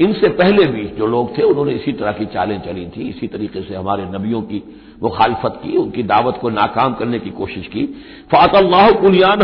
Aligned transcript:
इनसे 0.00 0.28
पहले 0.30 0.64
भी 0.66 0.84
जो 0.96 1.06
लोग 1.06 1.36
थे, 1.36 1.42
उन्होंने 1.42 1.72
इसी 1.72 1.92
तरह 1.92 2.12
की 2.12 2.26
चालें 2.26 2.58
चली 2.60 2.86
थी, 2.86 3.08
इसी 3.08 3.26
तरीके 3.28 3.60
से 3.62 3.74
हमारे 3.74 4.04
नबियों 4.08 4.40
की 4.42 4.62
मुखालफत 5.02 5.60
की, 5.62 5.76
उनकी 5.76 6.02
दावत 6.04 6.38
को 6.40 6.50
नाकाम 6.50 6.94
करने 6.94 7.18
की 7.18 7.30
कोशिश 7.32 7.66
की। 7.66 7.84
फ़ातल्लाह 8.30 8.90
कुलियान 9.00 9.40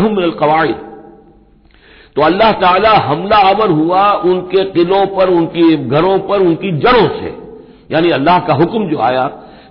तो 2.15 2.21
अल्लाह 2.21 2.51
ताला 2.53 2.91
हमला 3.01 3.37
आवर 3.43 3.69
हुआ 3.71 4.01
उनके 4.23 4.63
किलों 4.71 5.05
पर, 5.15 5.29
उनकी 5.29 5.75
घरों 5.77 6.17
पर, 6.19 6.41
उनकी 6.41 6.71
जड़ों 6.73 7.07
से। 7.11 7.33
यानी 7.91 8.09
अल्लाह 8.11 8.39
का 8.39 8.53
हुक्म 8.55 8.89
जो 8.89 8.99
आया 9.01 9.27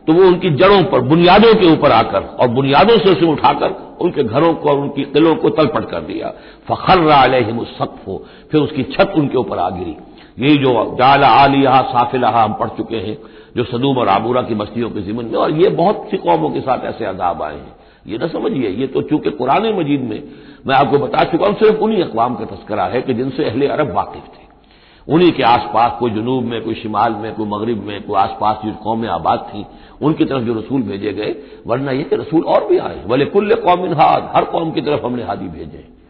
तो 0.06 0.12
वो 0.12 0.24
उनकी 0.27 0.50
जड़ों 0.52 0.83
पर, 0.84 1.00
बुनियादों 1.02 1.55
के 1.55 1.67
ऊपर 1.72 1.92
आकर 1.92 2.22
और 2.36 2.48
बुनियादों 2.50 2.96
से 2.98 3.11
उसे 3.11 3.27
उठाकर 3.27 3.74
उनके 4.00 4.22
घरों 4.24 4.52
को 4.55 4.69
और 4.70 4.78
उनकी 4.78 5.02
किलों 5.12 5.34
को 5.36 5.50
तलपट 5.50 5.91
कर 5.91 6.00
दिया। 6.02 6.33
फखर 6.69 7.06
अलहिम 7.08 7.62
सख्फ 7.70 8.06
हो 8.06 8.24
फिर 8.52 8.61
उसकी 8.61 8.83
छत 8.92 9.12
उनके 9.17 9.39
ऊपर 9.39 9.58
आ 9.58 9.69
गिरी। 9.70 9.96
यही 10.38 10.56
जो 10.56 10.97
जाला 10.98 11.27
आलिया 11.27 11.83
साफिलहा 11.83 12.42
हम 12.42 12.52
पढ़ 12.52 12.69
चुके 12.69 12.97
हैं, 12.97 13.19
जो 13.56 13.64
सदूम 13.64 13.98
और 13.98 14.08
आबूरा 14.08 14.42
की 14.42 14.55
बस्तियों 14.55 14.91
के 14.91 15.00
जिमन 15.00 15.24
में, 15.24 15.34
और 15.34 15.50
ये 15.50 15.69
बहुत 15.69 16.08
सी 16.11 16.16
कौमों 16.16 16.50
के 16.50 16.61
साथ 16.61 16.84
ऐसे 16.84 17.05
अजाब 17.05 17.42
आए 17.42 17.55
हैं। 17.55 17.74
ये 18.06 18.19
ना 18.19 18.27
समझिए, 18.27 18.69
ये 18.69 18.86
तो 18.86 19.02
चूँकि 19.02 19.30
कुरान 19.30 19.66
मजीद 19.78 20.00
में 20.00 20.22
मैं 20.66 20.74
आपको 20.74 20.98
बता 20.98 21.24
चुका 21.24 21.47
हूँ, 21.47 21.55
सिर्फ़ 21.55 21.77
उन्हीं 21.77 22.02
अकवाम 22.02 22.34
का 22.34 22.44
तस्करा 22.44 22.84
है 22.84 23.02
कि 23.02 23.14
जिनसे 23.14 23.44
अहले 23.44 23.66
अरब 23.66 23.92
वाकिफ 23.94 24.22
थे। 24.22 24.42
उन्हीं 25.08 25.33
के 25.33 25.42
आसपास 25.42 25.92
कोई 26.00 26.11
जनूब 26.11 26.44
में, 26.44 26.62
कोई 26.62 26.74
शिमाल 26.74 27.12
में, 27.12 27.34
कोई 27.34 27.46
मगरब 27.46 27.84
में, 27.86 28.02
कोई 28.02 28.17
आसपास 28.20 28.58
जो 28.64 28.72
कौमें 28.72 29.08
आबाद 29.08 29.39
थी, 29.39 29.67
उनकी 30.02 30.24
तरफ़ 30.24 30.42
जो 30.42 30.55
रसूल 30.55 30.83
भेजे 30.83 31.12
गए, 31.12 31.36
वरना 31.67 31.91
ये 31.91 32.02
कि 32.02 32.17
रसूल 32.17 32.42
और 32.42 32.67
भी 32.69 32.78
आए। 32.78 33.05
बोले 33.06 33.24
कुल्ल 33.24 33.52
हाद, 33.92 34.33
हर 34.36 34.44
कौम 34.44 34.70
की 34.70 34.80
तरफ़ 34.80 35.06
हमने 35.06 35.22
हादी 35.22 35.48
भेजे। 35.48 36.02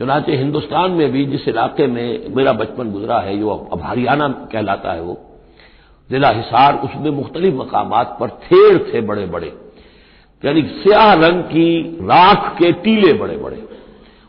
चुनाचे 0.00 0.36
हिंदुस्तान 0.36 0.90
में 0.90 1.10
भी, 1.12 1.24
जिस 1.26 1.48
इलाके 1.48 1.86
में 1.86 2.34
मेरा 2.36 2.52
बचपन 2.52 2.90
गुजरा 2.92 3.18
है 3.18 3.38
जो 3.38 3.50
अब 3.50 3.82
हरियाणा 3.84 4.28
कहलाता 4.52 4.92
है 4.92 5.02
वो, 5.02 5.18
जिला 6.10 6.28
हिसार, 6.30 6.78
उसमें 6.78 7.10
मुख्तलिफ़ 7.10 7.54
मकाम 7.54 7.90
पर 8.20 8.30
थेड़ 8.42 8.78
थे 8.84 9.00
बड़े 9.00 9.26
बड़े 9.26 9.52
यानी 10.42 10.62
स्याह 10.62 11.12
रंग 11.14 11.42
की 11.42 11.98
राख 12.02 12.54
के 12.58 12.70
टीले 12.80 13.12
बड़े 13.12 13.36
बड़े 13.36 13.62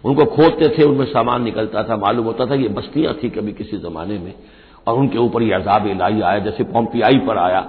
उनको 0.04 0.26
खोदते 0.26 0.68
थे, 0.70 0.84
उनमें 0.84 1.06
सामान 1.06 1.44
निकलता 1.44 1.84
था, 1.84 1.98
मालूम 1.98 2.26
होता 2.26 2.46
था 2.46 2.56
ये 2.56 2.68
बस्तियाँ 2.70 3.14
थी 3.14 3.30
कभी 3.30 3.54
किसी 3.54 3.78
जमाने 3.78 4.18
में, 4.20 4.34
और 4.88 4.98
उनके 4.98 5.18
ऊपर 5.18 5.44
यह 5.44 5.56
अजाब 5.58 5.88
इलाही 5.88 6.22
आया, 6.22 6.40
जैसे 6.40 6.64
पोम्पियाई 6.64 7.18
पर 7.20 7.38
आया 7.38 7.62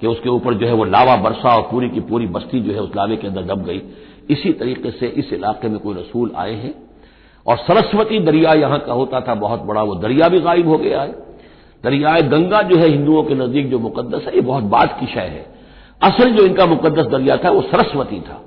कि 0.00 0.06
उसके 0.06 0.28
ऊपर 0.28 0.54
जो 0.54 0.66
है 0.66 0.72
वो 0.72 0.84
लावा 0.84 1.16
बरसा 1.16 1.54
और 1.56 1.62
पूरी 1.62 1.88
की 1.88 2.00
पूरी 2.00 2.26
बस्ती 2.26 2.60
जो 2.60 2.72
है 2.72 2.80
उस 2.80 2.96
लावे 2.96 3.16
के 3.16 3.26
अंदर 3.26 3.42
दब 3.44 3.64
गई। 3.64 3.82
इसी 4.30 4.52
तरीके 4.52 4.90
से 4.90 5.06
इस 5.06 5.32
इलाके 5.32 5.68
में 5.68 5.78
कोई 5.78 5.94
रसूल 5.94 6.32
आए 6.36 6.54
हैं 6.54 6.74
और 7.46 7.56
सरस्वती 7.56 8.18
दरिया 8.18 8.52
यहाँ 8.52 8.78
का 8.78 8.92
होता 8.92 9.20
था 9.20 9.34
बहुत 9.34 9.60
बड़ा, 9.60 9.82
वो 9.82 9.94
दरिया 9.94 10.28
भी 10.28 10.40
गायब 10.40 10.68
हो 10.68 10.78
गया 10.78 11.02
है। 11.02 11.12
दरियाए 11.84 12.22
गंगा 12.22 12.62
जो 12.62 12.76
है 12.76 12.88
हिंदुओं 12.88 13.22
के 13.22 13.34
नज़दीक 13.34 13.70
जो 13.70 13.78
मुकदस 13.78 14.26
है, 14.26 14.34
ये 14.34 14.40
बहुत 14.40 14.64
बात 14.64 14.96
की 15.00 15.06
शय 15.06 15.20
है। 15.20 15.46
असल 16.02 16.32
जो 16.32 16.44
इनका 16.46 16.66
मुकदस 16.66 17.06
दरिया 17.06 17.36
था, 17.36 17.50
वो 17.50 17.62
सरस्वती 17.62 18.20
था 18.20 18.40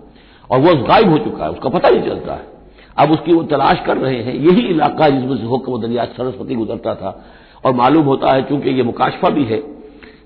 और 0.49 0.59
वो 0.59 0.75
गायब 0.83 1.09
हो 1.09 1.17
चुका 1.17 1.43
है, 1.43 1.51
उसका 1.51 1.69
पता 1.69 1.89
नहीं 1.89 2.01
चलता 2.01 2.33
है। 2.33 2.53
अब 2.97 3.11
उसकी 3.11 3.33
वो 3.33 3.43
तलाश 3.43 3.79
कर 3.85 3.97
रहे 3.97 4.21
हैं, 4.23 4.33
यही 4.33 4.61
इलाका 4.61 5.09
जिसमें 5.09 5.37
से 5.37 5.43
होकर 5.43 5.71
वो 5.71 5.77
दरिया 5.77 6.05
सरस्वती 6.05 6.55
गुजरता 6.55 6.95
था। 6.95 7.25
और 7.65 7.73
मालूम 7.73 8.05
होता 8.05 8.31
है, 8.31 8.43
चूँकि 8.43 8.69
ये 8.69 8.83
मुकाशफा 8.83 9.29
भी 9.29 9.43
है, 9.43 9.57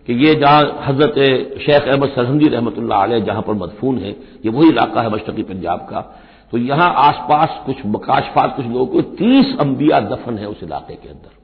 कि 0.07 0.13
ये 0.25 0.36
जहाँ 0.36 0.62
हज़रत 0.84 1.13
शेख 1.59 1.88
अहमद 1.88 2.09
सरहंदी 2.09 2.47
रहमत 2.47 2.75
जहाँ 3.25 3.41
पर 3.41 3.53
मदफून 3.53 3.97
है, 3.97 4.09
ये 4.46 4.50
वही 4.50 4.69
इलाका 4.69 5.01
है 5.01 5.09
मशरकी 5.09 5.44
पंजाब 5.44 5.80
का। 5.80 6.28
तो 6.53 6.57
यहाँ 6.57 6.93
आसपास 6.97 7.59
कुछ 7.65 7.85
मकाशफात 7.87 8.55
कुछ 8.55 8.65
लोगों 8.65 8.85
को 8.85 9.01
तीस 9.17 9.55
अंबिया 9.59 9.99
दफन 10.07 10.37
है 10.37 10.47
उस 10.47 10.63
इलाके 10.63 10.93
के 10.93 11.09
अंदर। 11.09 11.37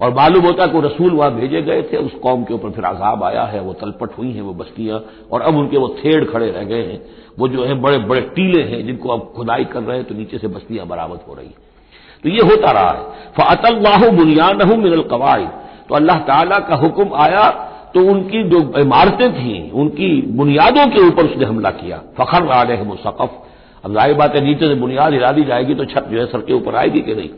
और 0.00 0.14
मालूम 0.14 0.44
होता 0.44 0.64
है 0.64 0.68
कि 0.70 0.80
रसूल 0.80 1.12
वहाँ 1.12 1.34
भेजे 1.34 1.60
गए 1.62 1.82
थे, 1.82 1.96
उस 1.96 2.12
कौम 2.22 2.44
के 2.44 2.54
ऊपर 2.54 2.70
फिर 2.70 2.84
आजाब 2.84 3.24
आया 3.24 3.42
है, 3.44 3.60
वो 3.60 3.72
तलपट 3.72 4.16
हुई 4.18 4.30
हैं, 4.32 4.42
वो 4.42 4.52
बस्तियाँ, 4.54 5.00
और 5.32 5.40
अब 5.40 5.56
उनके 5.56 5.78
वो 5.78 5.88
थेड़ 5.98 6.24
खड़े 6.24 6.50
रह 6.50 6.64
गए 6.64 6.82
हैं। 6.82 7.00
वो 7.38 7.48
जो 7.48 7.64
है 7.64 7.74
बड़े 7.80 7.98
बड़े 8.00 8.20
टीले 8.30 8.62
हैं, 8.64 8.86
जिनको 8.86 9.08
अब 9.08 9.32
खुदाई 9.36 9.64
कर 9.64 9.82
रहे 9.82 9.96
हैं 9.96 10.06
तो 10.06 10.14
नीचे 10.14 10.38
से 10.38 10.48
बस्तियाँ 10.48 10.86
बरामद 10.86 11.20
हो 11.28 11.34
रही 11.34 11.48
तो 12.24 12.28
ये 12.28 12.42
होता 12.42 12.70
रहा 12.70 12.90
है। 12.90 13.02
फ़तल्लाह 13.34 14.08
बुनियान 14.12 14.56
मिनल 14.78 15.02
कवायद। 15.10 15.48
तो 15.88 15.94
अल्लाह 15.94 16.18
ताला 16.24 16.58
का 16.60 16.76
हुक्म 16.76 17.14
आया 17.16 17.48
तो 17.94 18.00
उनकी 18.06 18.42
जो 18.50 18.58
इमारतें 18.78 19.32
थी, 19.34 19.70
उनकी 19.72 20.10
बुनियादों 20.32 20.86
के 20.86 21.00
ऊपर 21.02 21.24
उसने 21.24 21.44
हमला 21.44 21.70
किया। 21.76 22.02
फखर 22.18 22.48
आलहम 22.52 22.94
सकफ। 22.98 23.30
अब 23.84 23.92
ज़ाहिर 23.92 24.14
बात 24.14 24.34
है, 24.36 24.40
नीचे 24.40 24.66
से 24.66 24.74
बुनियाद 24.76 25.12
हिला 25.12 25.30
दी 25.32 25.44
जाएगी 25.44 25.74
तो 25.74 25.84
छत 25.84 26.08
जो 26.10 26.18
है 26.20 26.26
सर 26.26 26.40
के 26.40 26.52
ऊपर 26.52 26.74
आएगी 26.76 27.00
कि 27.00 27.14
नहीं? 27.14 27.28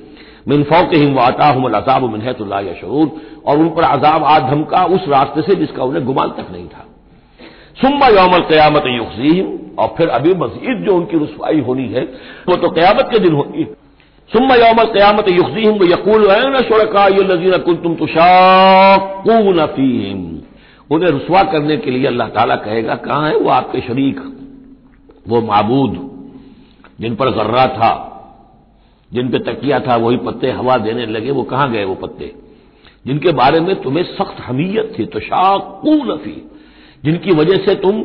मिनफौ 0.48 0.82
के 0.90 0.96
हिम 0.96 1.14
वाता 1.14 1.46
हम 1.46 1.64
अजाब 1.66 2.10
मिनहतुल्ला 2.12 2.60
शरूर 2.72 3.10
और 3.46 3.58
उन 3.58 3.68
पर 3.68 3.82
अजाब 3.82 4.24
आ 4.24 4.38
धमका 4.48 4.84
उस 4.94 5.08
रास्ते 5.08 5.42
से 5.42 5.54
जिसका 5.54 5.84
उन्हें 5.84 6.04
गुमान 6.04 6.28
तक 6.28 6.50
नहीं 6.52 6.66
था। 6.68 6.86
सुम्मा 7.80 8.08
यौमल 8.08 8.40
क्यामत 8.48 8.86
युखजीम 8.86 9.46
और 9.78 9.94
फिर 9.98 10.08
अभी 10.10 10.34
मजीद 10.34 10.84
जो 10.86 10.96
उनकी 10.96 11.16
रसवाई 11.16 11.60
होनी 11.60 11.86
है, 11.88 12.02
वो 12.48 12.56
तो 12.56 12.68
क्यामत 12.70 13.08
के 13.12 13.18
दिन 13.18 13.32
होगी। 13.32 13.64
सुम्मा 14.30 14.54
यौमल 14.56 14.92
क्यामत 14.92 15.28
युखजीम 15.28 15.78
व 15.78 15.84
यकूल 15.84 16.24
शुरका 16.62 17.08
नजीर 17.24 17.58
कुल 17.58 17.76
तुम 17.76 17.94
तुशाकून 17.94 19.58
उन्हें 20.90 21.10
रसवा 21.10 21.42
करने 21.42 21.76
के 21.76 21.90
लिए 21.90 22.06
अल्लाह 22.06 22.28
ताला 22.28 22.56
कहेगा, 22.56 22.94
कहाँ 22.94 23.28
है 23.28 23.36
वो 23.36 23.50
आपके 23.50 23.80
शरीक? 23.80 24.20
वो 25.28 25.40
माबूद। 25.40 26.11
जिन 27.02 27.14
पर 27.14 27.30
गर्रा 27.30 27.66
था, 27.66 28.08
जिन 29.12 29.28
पे 29.28 29.38
तकिया 29.38 29.78
था, 29.78 29.96
वही 29.96 30.16
पत्ते 30.16 30.50
हवा 30.50 30.76
देने 30.76 31.06
लगे, 31.06 31.30
वो 31.30 31.42
कहाँ 31.42 31.72
गए 31.72 31.84
वो 31.84 31.94
पत्ते? 31.94 32.32
जिनके 33.06 33.32
बारे 33.32 33.60
में 33.60 33.82
तुम्हें 33.82 34.04
सख्त 34.04 34.40
हमीयत 34.40 34.94
थी 34.98 35.04
तो 35.04 35.20
शाकू 35.20 35.94
नफी। 35.94 36.50
जिनकी 37.04 37.30
वजह 37.30 37.56
से 37.56 37.74
तुम 37.74 38.04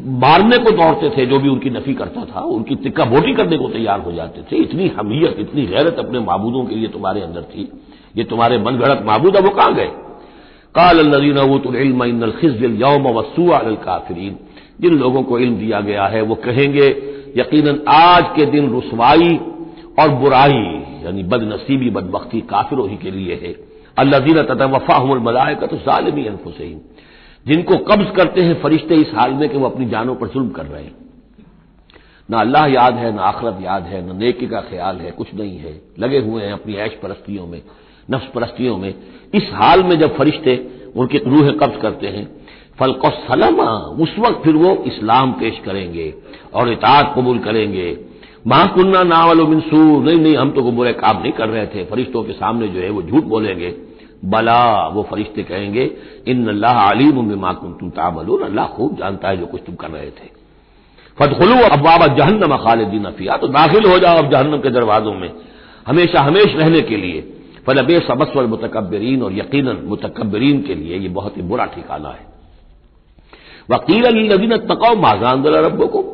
मारने 0.00 0.58
को 0.58 0.70
दौड़ते 0.70 1.10
थे, 1.16 1.26
जो 1.26 1.38
भी 1.38 1.48
उनकी 1.48 1.70
नफी 1.70 1.94
करता 1.94 2.24
था, 2.24 2.40
उनकी 2.40 2.74
तिक्का 2.74 3.04
बोटी 3.04 3.34
करने 3.34 3.56
को 3.56 3.68
तैयार 3.68 4.00
हो 4.00 4.12
जाते 4.12 4.42
थे। 4.42 4.56
इतनी 4.56 4.88
हमीयत, 4.88 5.36
इतनी 5.38 5.66
गैरत 5.66 5.96
अपने 5.98 6.20
माबूदों 6.20 6.64
के 6.64 6.74
लिए 6.74 6.88
तुम्हारे 6.88 7.20
अंदर 7.20 7.42
थी। 7.42 7.72
ये 8.16 8.24
तुम्हारे 8.24 8.58
मन 8.58 8.72
घड़त 8.76 9.02
माबूद 9.02 9.36
वो 9.36 9.50
कहाँ 9.50 9.74
गए? 9.74 9.90
काल 10.74 11.14
नजीन 11.14 11.38
वतुलखिल 11.38 12.82
यौम 12.82 13.02
वसूआ 13.02 13.58
काफरीन। 13.58 14.36
जिन 14.80 14.94
लोगों 14.94 15.22
को 15.22 15.38
इल्म 15.38 15.56
दिया 15.56 15.80
गया 15.80 16.06
है, 16.06 16.22
वो 16.22 16.34
कहेंगे 16.34 17.13
यकीनन 17.36 17.80
आज 17.88 18.24
के 18.36 18.46
दिन 18.46 18.76
रसवाई 18.76 19.36
और 19.98 20.08
बुराई, 20.10 20.62
यानी 21.04 21.22
बदनसीबी, 21.22 21.90
बदबख्ती 21.90 22.40
काफिरों 22.40 22.88
ही 22.88 22.96
के 22.96 23.10
लिए 23.10 23.34
है। 23.34 23.54
अल्लाजीन 23.98 24.42
ततवफ़ा 24.42 24.98
मलाय 25.04 25.54
का 25.54 25.66
तो 25.66 25.76
सालमी 25.76 26.26
अनफुसैन 26.26 26.80
जिनको 27.46 27.76
कब्ज 27.84 28.10
करते 28.16 28.42
हैं 28.42 28.60
फरिश्ते 28.62 28.94
इस 28.94 29.10
हाल 29.14 29.32
में 29.32 29.48
कि 29.48 29.58
वो 29.58 29.66
अपनी 29.66 29.86
जानों 29.86 30.14
पर 30.14 30.28
जुल्म 30.28 30.48
कर 30.48 30.66
रहे 30.66 30.82
हैं। 30.82 30.94
ना 32.28 32.38
अल्लाह 32.38 32.66
याद 32.66 32.94
है, 32.94 33.14
ना 33.14 33.22
आखरत 33.22 33.58
याद 33.62 33.82
है, 33.82 34.00
न 34.06 34.16
नेकी 34.16 34.46
का 34.46 34.60
ख्याल 34.60 34.96
है, 34.96 35.10
कुछ 35.10 35.34
नहीं 35.34 35.58
है। 35.58 35.80
लगे 35.98 36.18
हुए 36.18 36.42
हैं 36.42 36.52
अपनी 36.52 36.74
ऐश 36.74 36.92
परस्तियों 37.02 37.46
में, 37.46 37.60
नफ्स 38.10 38.26
परस्तियों 38.26 38.76
में। 38.78 38.94
इस 39.34 39.50
हाल 39.52 39.82
में 39.82 39.98
जब 39.98 40.16
फरिश्ते 40.16 40.56
उनकी 40.96 41.18
रूह 41.18 41.50
कब्ज 41.50 41.80
करते 41.82 42.06
हैं 42.06 42.24
फलको 42.78 43.10
सलमा 43.10 43.70
उस 44.00 44.14
वक्त 44.18 44.42
फिर 44.44 44.54
वो 44.56 44.74
इस्लाम 44.86 45.32
पेश 45.32 45.58
करेंगे 45.64 46.12
और 46.54 46.72
इतात 46.72 47.12
कबूल 47.16 47.38
करेंगे। 47.38 47.96
महाकुन्ना 48.46 49.02
नावल 49.04 49.40
मिनसू 49.42 49.78
नहीं 50.02 50.18
नहीं, 50.18 50.36
हम 50.36 50.50
तो 50.50 50.62
बुरे 50.62 50.92
काम 50.94 51.22
नहीं 51.22 51.32
कर 51.32 51.48
रहे 51.48 51.66
थे, 51.66 51.84
फरिश्तों 51.84 52.22
के 52.22 52.32
सामने 52.34 52.68
जो 52.68 52.80
है 52.80 52.90
वो 52.90 53.02
झूठ 53.02 53.24
बोलेंगे। 53.24 53.74
बला, 54.24 54.88
वो 54.88 55.02
फरिश्ते 55.02 55.42
कहेंगे 55.42 55.90
इन 56.28 56.46
अल्लाह 56.48 56.78
अलीम 56.82 57.28
बिमा 57.28 57.52
तुम 57.52 57.90
तामलून, 57.90 58.42
अल्लाह 58.42 58.66
खूब 58.66 58.96
जानता 58.98 59.28
है 59.28 59.36
जो 59.36 59.46
कुछ 59.46 59.60
तुम 59.66 59.74
कर 59.74 59.90
रहे 59.90 60.10
थे। 60.10 60.28
फतखलू 61.18 61.56
अबाबा 61.70 62.06
जहन्नम 62.16 62.56
खालिदीन 62.56 63.04
अफिया 63.04 63.36
तो 63.36 63.48
दाखिल 63.48 63.90
हो 63.90 63.98
जाओ 63.98 64.18
अब 64.18 64.30
जहन्नम 64.30 64.58
के 64.58 64.70
दरवाजों 64.70 65.14
में। 65.14 65.30
हमेशा 65.86 66.20
हमेश 66.20 66.54
रहने 66.56 66.80
के 66.80 66.96
लिए। 66.96 67.20
फलब 67.66 67.90
सबसवर 68.02 68.46
मुतकबरीन 68.46 69.22
और 69.22 69.32
यकीन 69.32 69.76
मुतकबरीन 69.86 70.62
के 70.62 70.74
लिए 70.74 70.98
ये 70.98 71.08
बहुत 71.10 71.36
ही 71.36 71.42
बुरा 71.42 71.64
ठिकाना 71.66 72.08
है। 72.08 72.33
वकील 73.70 74.04
अली 74.04 74.28
नदीन 74.28 74.56
तकाउ 74.56 74.96
माजान 74.96 75.44
रबो 75.46 75.86
को 75.86 76.10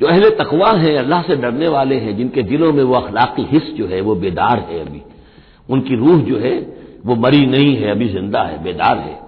जो 0.00 0.06
अहले 0.06 0.30
तकवा 0.30 0.70
है, 0.70 0.96
अल्लाह 0.96 1.22
से 1.22 1.36
डरने 1.36 1.68
वाले 1.68 1.94
हैं, 1.94 2.16
जिनके 2.16 2.42
दिलों 2.42 2.72
में 2.72 2.82
वो 2.84 2.94
अखलाकी 2.94 3.42
हिस्स 3.42 3.66
जो 3.66 3.86
है, 3.86 4.00
वो 4.00 4.14
बेदार 4.14 4.58
है 4.58 4.80
अभी। 4.80 5.02
उनकी 5.70 5.96
रूह 5.96 6.18
जो 6.18 6.38
है, 6.38 6.76
वो 7.06 7.14
मरी 7.14 7.46
नहीं 7.46 7.76
है, 7.76 7.90
अभी 7.90 8.08
ज़िंदा 8.08 8.42
है, 8.42 8.62
बेदार 8.62 8.98
है। 8.98 9.24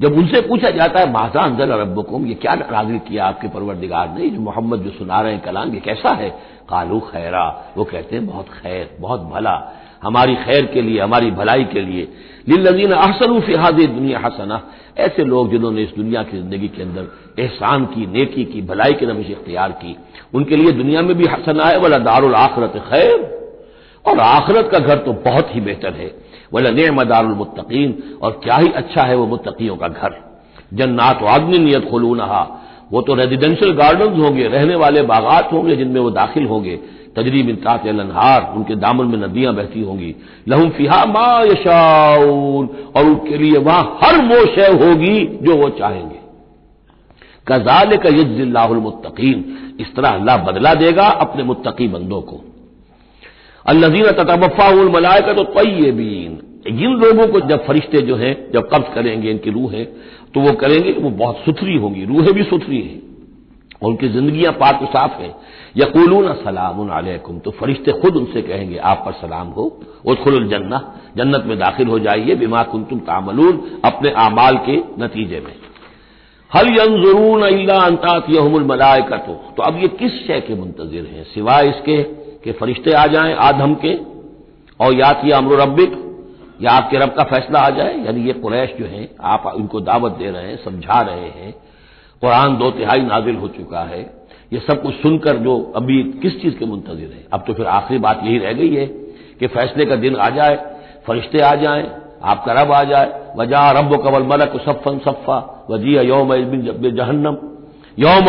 जब 0.00 0.12
उनसे 0.12 0.40
पूछा 0.40 0.70
जाता 0.70 1.00
है 1.00 1.12
माजा 1.12 1.40
अंदर 1.40 1.68
रबुकुम 1.68 2.26
ये 2.26 2.34
क्या 2.34 2.54
नाजिल 2.54 2.98
किया 2.98 3.26
आपके 3.26 3.48
परवरदिगार 3.48 4.18
ने? 4.18 4.28
जो 4.28 4.40
मोहम्मद 4.40 4.80
जो 4.80 4.90
सुना 4.90 5.20
रहे 5.20 5.32
हैं 5.32 5.42
कलाम, 5.42 5.74
ये 5.74 5.80
कैसा 5.80 6.14
है? 6.14 6.30
कालू 6.68 7.00
खैरा। 7.00 7.74
वो 7.76 7.84
कहते 7.84 8.16
हैं, 8.16 8.26
बहुत 8.26 8.46
खैर, 8.48 8.96
बहुत 9.00 9.20
भला। 9.20 9.72
हमारी 10.04 10.34
खैर 10.34 10.66
के 10.66 10.82
लिए, 10.82 11.00
हमारी 11.00 11.30
भलाई 11.30 11.64
के 11.64 11.80
लिए। 11.80 12.08
लिल्लजीन 12.48 12.92
अहसन 12.92 13.40
फिहाद 13.40 13.74
दुनिया 13.74 14.18
हसना। 14.18 14.60
ऐसे 14.98 15.24
लोग 15.24 15.50
जिन्होंने 15.50 15.82
इस 15.82 15.90
दुनिया 15.96 16.22
की 16.22 16.36
ज़िंदगी 16.36 16.68
के 16.68 16.82
अंदर 16.82 17.06
एहसान 17.42 17.84
की, 17.84 18.06
नेकी 18.06 18.44
की, 18.44 18.62
भलाई 18.62 18.92
की 18.92 19.06
नमिश 19.06 19.30
इख्तियार 19.30 19.72
की, 19.72 19.96
उनके 20.34 20.56
लिए 20.56 20.72
दुनिया 20.72 21.02
में 21.02 21.16
भी 21.16 21.26
हसना 21.26 21.64
है, 21.64 21.78
वाला 21.78 21.98
दारुल 21.98 22.34
आखरत 22.34 22.72
खैर। 22.90 23.34
और 24.06 24.18
आखरत 24.18 24.68
का 24.72 24.78
घर 24.78 24.98
तो 24.98 25.12
बहुत 25.12 25.54
ही 25.54 25.60
बेहतर 25.60 25.92
है। 25.92 26.14
वाला 26.54 26.70
नेम 26.70 27.02
दारुलमुत्तकीन 27.04 28.18
और 28.22 28.40
क्या 28.44 28.56
ही 28.56 28.68
अच्छा 28.68 29.02
है 29.02 29.16
वो 29.16 29.26
मुत्तकियों 29.26 29.76
का 29.76 29.88
घर। 29.88 30.14
जन्नात 30.74 31.22
आदमी 31.22 31.58
नियत 31.58 31.88
खलूनहा 31.90 32.60
वो 32.92 33.00
तो 33.00 33.14
रेजिडेंशियल 33.14 33.72
गार्डन 33.72 34.20
होंगे, 34.20 34.46
रहने 34.48 34.74
वाले 34.74 35.02
बागात 35.04 35.52
होंगे 35.52 35.76
जिनमें 35.76 36.00
वो 36.00 36.10
दाखिल 36.12 36.46
होंगे। 36.46 36.76
तजरीब 37.16 37.48
इंतात 37.48 37.86
लनहार 37.86 38.52
उनके 38.56 38.74
दामन 38.76 39.06
में 39.06 39.18
नदियाँ 39.18 39.54
बहती 39.54 39.82
होंगी। 39.82 40.14
लहुम 40.48 40.70
फिहा 40.70 41.04
मा 41.06 41.26
यशाउन 41.42 42.68
और 42.96 43.04
उनके 43.04 43.38
लिए 43.38 43.58
वहाँ 43.58 43.98
हर 44.02 44.20
वो 44.24 44.44
शय 44.46 44.72
होगी 44.82 45.24
जो 45.42 45.56
वो 45.56 45.68
चाहेंगे। 45.78 46.18
कजाल 47.46 47.96
का 47.96 48.08
यज्लामुत्तकीन 48.10 49.44
इस 49.80 49.94
तरह 49.96 50.08
अल्लाह 50.10 50.36
बदला 50.44 50.74
देगा 50.76 51.06
अपने 51.20 51.42
मुत्तकी 51.44 51.88
बंदों 51.88 52.20
को। 52.22 52.40
अल्लाजीन 53.66 54.10
ततवफ़ाउल 54.12 54.88
मलायका 54.90 55.32
तो 55.32 55.44
तय्यबीन 55.52 56.40
जिन 56.68 56.92
लोगों 56.94 57.26
को 57.28 57.40
जब 57.40 57.64
फरिश्ते 57.66 58.00
जो 58.00 58.16
हैं, 58.16 58.34
जब 58.52 58.68
कब्ज 58.68 58.94
करेंगे, 58.94 59.30
इनकी 59.30 59.50
रूहें 59.50 59.86
तो 60.34 60.40
वो 60.40 60.52
करेंगे, 60.54 60.92
वो 60.92 61.10
बहुत 61.10 61.36
सुथरी 61.44 61.76
होंगी, 61.76 62.04
रूहें 62.04 62.32
भी 62.34 62.42
सुथरी 62.44 62.80
हैं, 62.80 63.00
और 63.82 63.88
उनकी 63.88 64.08
जिंदगियाँ 64.08 64.52
पाक 64.54 64.82
साफ़ 64.86 65.20
हैं। 65.20 65.34
यकूलून 65.76 66.32
सलाम 66.36 66.88
अलैकुम 66.90 67.38
तो 67.38 67.50
फरिश्ते 67.52 67.92
खुद 68.00 68.16
उनसे 68.16 68.42
कहेंगे, 68.42 68.76
आप 68.78 69.02
पर 69.06 69.12
सलाम 69.20 69.48
हो 69.48 69.64
उदखुल 70.04 70.48
जन्ना 70.48 70.78
जन्नत 71.16 71.44
में 71.46 71.58
दाखिल 71.58 71.88
हो 71.88 71.98
जाइए, 71.98 72.34
बिमा 72.36 72.62
कुन 72.64 72.84
तुम 72.84 72.98
तामलून, 73.00 73.60
अपने 73.84 74.10
आमाल 74.18 74.56
के 74.66 74.76
नतीजे 74.98 75.40
में। 75.40 75.54
हल 76.50 76.68
यंजरून 76.70 77.42
अंतात 77.72 78.26
यहमुल 78.30 78.64
मलायकतो 78.64 79.34
तो 79.56 79.62
अब 79.62 79.78
ये 79.78 79.88
किस 79.90 80.12
शय 80.26 80.40
के 80.40 80.54
मुंतजिर 80.54 81.04
हैं, 81.06 81.24
सिवाय 81.24 81.68
इसके 81.68 82.02
कि 82.44 82.52
फरिश्ते 82.52 82.92
आ 82.92 83.06
जाएँ 83.08 83.34
आधम 83.40 83.74
के, 83.76 83.94
और 84.80 84.94
या 84.94 85.12
कि 85.14 85.30
अमर 85.32 85.60
रबिक 85.60 86.02
या 86.62 86.70
आपके 86.70 86.98
रब 86.98 87.08
का 87.08 87.24
फैसला 87.24 87.60
आ 87.60 87.70
जाए? 87.70 87.96
यानी 87.98 88.26
ये 88.26 88.32
कुरैश 88.32 88.74
जो 88.80 88.86
है, 88.86 89.08
आप 89.20 89.46
उनको 89.56 89.80
दावत 89.80 90.12
दे 90.12 90.30
रहे 90.30 90.42
हैं, 90.42 90.64
समझा 90.64 91.00
रहे 91.00 91.28
हैं, 91.28 91.52
कुरान 92.20 92.56
दो 92.56 92.70
तिहाई 92.70 93.00
नाजिल 93.00 93.36
हो 93.36 93.48
चुका 93.48 93.80
है। 93.80 94.24
ये 94.52 94.58
सब 94.58 94.82
कुछ 94.82 94.94
सुनकर 94.94 95.36
जो 95.36 95.72
अभी 95.76 96.02
किस 96.02 96.42
चीज़ 96.42 96.58
के 96.58 96.64
मुंतजर 96.64 97.12
है? 97.12 97.26
अब 97.32 97.44
तो 97.46 97.54
फिर 97.54 97.66
आखिरी 97.66 97.98
बात 98.00 98.20
यही 98.24 98.38
रह 98.38 98.52
गई 98.52 98.74
है 98.74 98.86
कि 99.40 99.46
फैसले 99.46 99.84
का 99.84 99.96
दिन 99.96 100.16
आ 100.16 100.30
जाए, 100.30 100.56
फरिश्ते 101.06 101.40
आ 101.40 101.54
जाए, 101.54 102.00
आपका 102.22 102.52
रब 102.52 102.72
आ 102.72 102.84
जाए। 102.84 103.32
वजा 103.36 103.70
रब 103.70 103.96
कबल 103.96 104.22
मलक 104.22 104.52
सफ़न 104.56 104.98
सफ़ा 104.98 105.66
वजिया 105.70 106.02
योम 106.02 106.34
जहन्नम। 106.96 107.36
यौम 107.98 108.26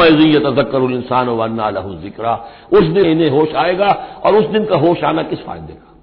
तजक्कर 0.51 0.92
इंसान 0.92 1.30
वन्ना 1.30 1.69
लहू 1.69 1.94
जिक्रा। 1.94 2.45
उस 2.74 2.83
दिन 2.83 3.06
इन्हें 3.06 3.30
होश 3.30 3.54
आएगा 3.56 3.88
और 4.25 4.36
उस 4.36 4.45
दिन 4.45 4.66
का 4.66 4.75
होश 4.75 5.04
आना 5.04 5.24
किस 5.24 5.39
फ़ायदे 5.39 5.74
का? 5.74 5.94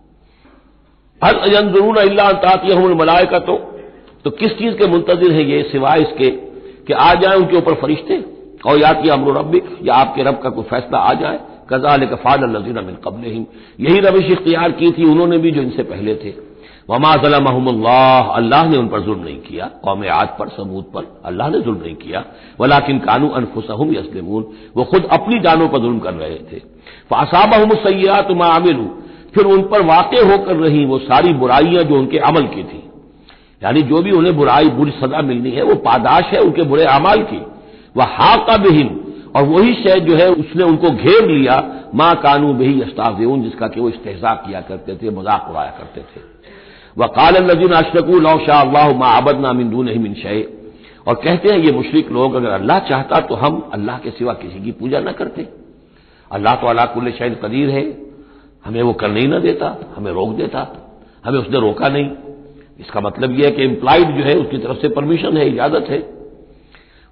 हर 1.25 1.35
अंदरून 1.57 1.97
अल्लाहमुल 1.99 2.95
मलाय 2.95 3.27
का 3.27 3.39
तो 3.41 3.57
तो 4.25 4.31
किस 4.33 4.53
चीज़ 4.59 4.75
के 4.75 4.87
मुंतजर 4.87 5.33
है 5.33 5.45
ये 5.45 5.63
सिवाय 5.63 6.01
इसके 6.01 6.31
कि 6.87 6.93
आ 6.95 7.15
जाए 7.15 7.37
उनके 7.37 7.57
ऊपर 7.57 7.75
फरिश्ते? 7.75 8.25
और 8.67 8.79
या 8.79 8.93
कि 8.93 9.09
अमर 9.09 9.39
रबिक 9.39 9.65
या 9.83 9.95
आपके 9.95 10.23
रब 10.23 10.39
का 10.39 10.51
कोई 10.51 10.65
फैसला 10.65 10.99
आ 10.99 11.13
जाए। 11.15 11.39
कजाल 11.71 12.05
कफाल 12.07 12.45
नजीर 12.47 12.81
मिन 12.83 12.97
कबल 13.05 13.25
यही 13.81 13.99
रविश 14.01 14.31
इख्तियार 14.31 14.73
की 14.73 14.91
थी 14.93 15.05
उन्होंने 15.05 15.39
भी 15.39 15.51
जो 15.51 15.63
इनसे 15.63 15.83
पहले 15.83 16.15
थे। 16.15 16.35
वमा 16.91 17.15
महमल्लाह 17.41 18.31
अल्लाह 18.33 18.69
ने 18.69 18.77
उन 18.77 18.89
पर 18.89 19.01
जुल्म 19.01 19.25
नहीं 19.25 19.41
किया। 19.41 19.67
कौम 19.85 20.05
आज 20.13 20.29
पर, 20.39 20.49
सबूत 20.49 20.91
पर 20.95 21.03
अल्लाह 21.25 21.49
ने 21.51 21.61
जुल्म 21.61 21.83
नहीं 21.83 21.95
किया। 21.97 22.25
वलाकिन 22.61 22.99
कानू 22.99 23.29
अनफुसहम 23.31 23.93
यसलमून 23.95 24.47
वो 24.77 24.85
खुद 24.85 25.09
अपनी 25.13 25.39
जानों 25.41 25.69
पर 25.69 25.79
जुल्म 25.79 25.99
कर 25.99 26.15
रहे 26.15 26.39
थे। 26.49 26.59
फासाबहम 27.11 27.75
सैयात 27.85 28.31
मामिलू 28.33 28.87
फिर 29.35 29.45
उन 29.47 29.63
पर 29.63 29.83
वाक़ 29.83 30.15
होकर 30.23 30.57
रही 30.57 30.85
वो 30.85 30.99
सारी 31.01 31.33
बुराइयाँ 31.35 31.83
जो 31.85 31.99
उनके 31.99 32.19
अमल 32.21 32.47
की 32.47 32.63
थी। 32.63 32.83
यानी 33.63 33.83
जो 33.83 34.03
भी 34.03 34.11
उन्हें 34.11 34.37
बुराई, 34.37 34.69
बुरी 34.71 34.91
सजा 34.93 35.23
मिलनी 35.23 35.51
है, 35.51 35.63
वो 35.63 35.75
पादाश 35.75 36.25
है 36.25 36.41
उनके 36.41 36.63
बुरे 36.63 36.85
अमाल 36.85 37.23
की। 37.23 37.41
वह 37.97 38.05
हा 38.11 38.35
का 38.37 38.57
बिहिम, 38.57 38.89
और 39.37 39.43
वही 39.45 39.73
शय 39.75 40.01
जो 40.01 40.17
है 40.17 40.29
उसने 40.31 40.65
उनको 40.65 40.91
घेर 40.91 41.27
लिया, 41.27 41.57
माँ 41.95 42.15
कानू 42.17 42.53
बही 42.55 42.81
अस्ताफेन 42.83 43.43
जिसका 43.43 43.69
कि 43.69 43.81
वो 43.81 43.89
इस्तेजा 43.89 44.35
किया 44.37 44.61
करते 44.61 44.97
थे, 44.97 45.11
मज़ाक 45.11 45.47
उड़ाया 45.51 45.71
करते 45.71 46.01
थे। 46.01 46.21
वह 46.99 47.07
काल 47.07 47.37
नजीन 47.45 47.73
अशरकू, 47.73 48.19
लौ 48.21 48.39
शाह 48.39 48.65
मा 48.93 49.07
आबद 49.07 49.41
नामिंदू 49.41 49.83
नहीं 49.83 49.99
मिन 49.99 50.15
शय। 50.15 50.47
और 51.07 51.15
कहते 51.15 51.49
हैं, 51.49 51.59
ये 51.59 51.73
मुशरक 51.73 52.13
लोग, 52.13 52.35
अगर 52.35 52.51
अल्लाह 52.51 52.79
चाहता 52.79 53.21
तो 53.21 53.35
हम 53.35 53.71
अल्लाह 53.73 53.99
के 53.99 54.11
सिवा 54.11 54.33
किसी 54.33 54.65
की 54.65 54.73
पूजा 54.73 55.01
न 55.01 55.13
करते। 55.13 55.49
अल्लाह 56.31 56.55
तो 56.55 56.67
अला 56.67 56.85
कुल्ल 56.85 57.11
शैन 57.11 57.35
कदीर 57.35 57.71
है। 57.71 58.12
हमें 58.65 58.83
वो 58.83 58.93
करने 58.93 59.21
ही 59.21 59.27
ना 59.27 59.39
देता, 59.39 59.77
हमें 59.97 60.13
रोक 60.13 60.35
देता, 60.37 60.67
हमें 61.25 61.39
उसने 61.39 61.61
रोका 61.61 61.89
नहीं। 61.89 62.11
इसका 62.81 63.01
मतलब 63.01 63.39
यह 63.39 63.47
है 63.47 63.51
कि 63.51 63.65
इंप्लाइड 63.65 64.17
जो 64.17 64.25
है, 64.25 64.35
उसकी 64.37 64.59
तरफ़ 64.59 64.79
से 64.79 64.89
परमिशन 64.89 65.37
है, 65.37 65.49
इजाज़त 65.49 65.87
है। 65.91 65.99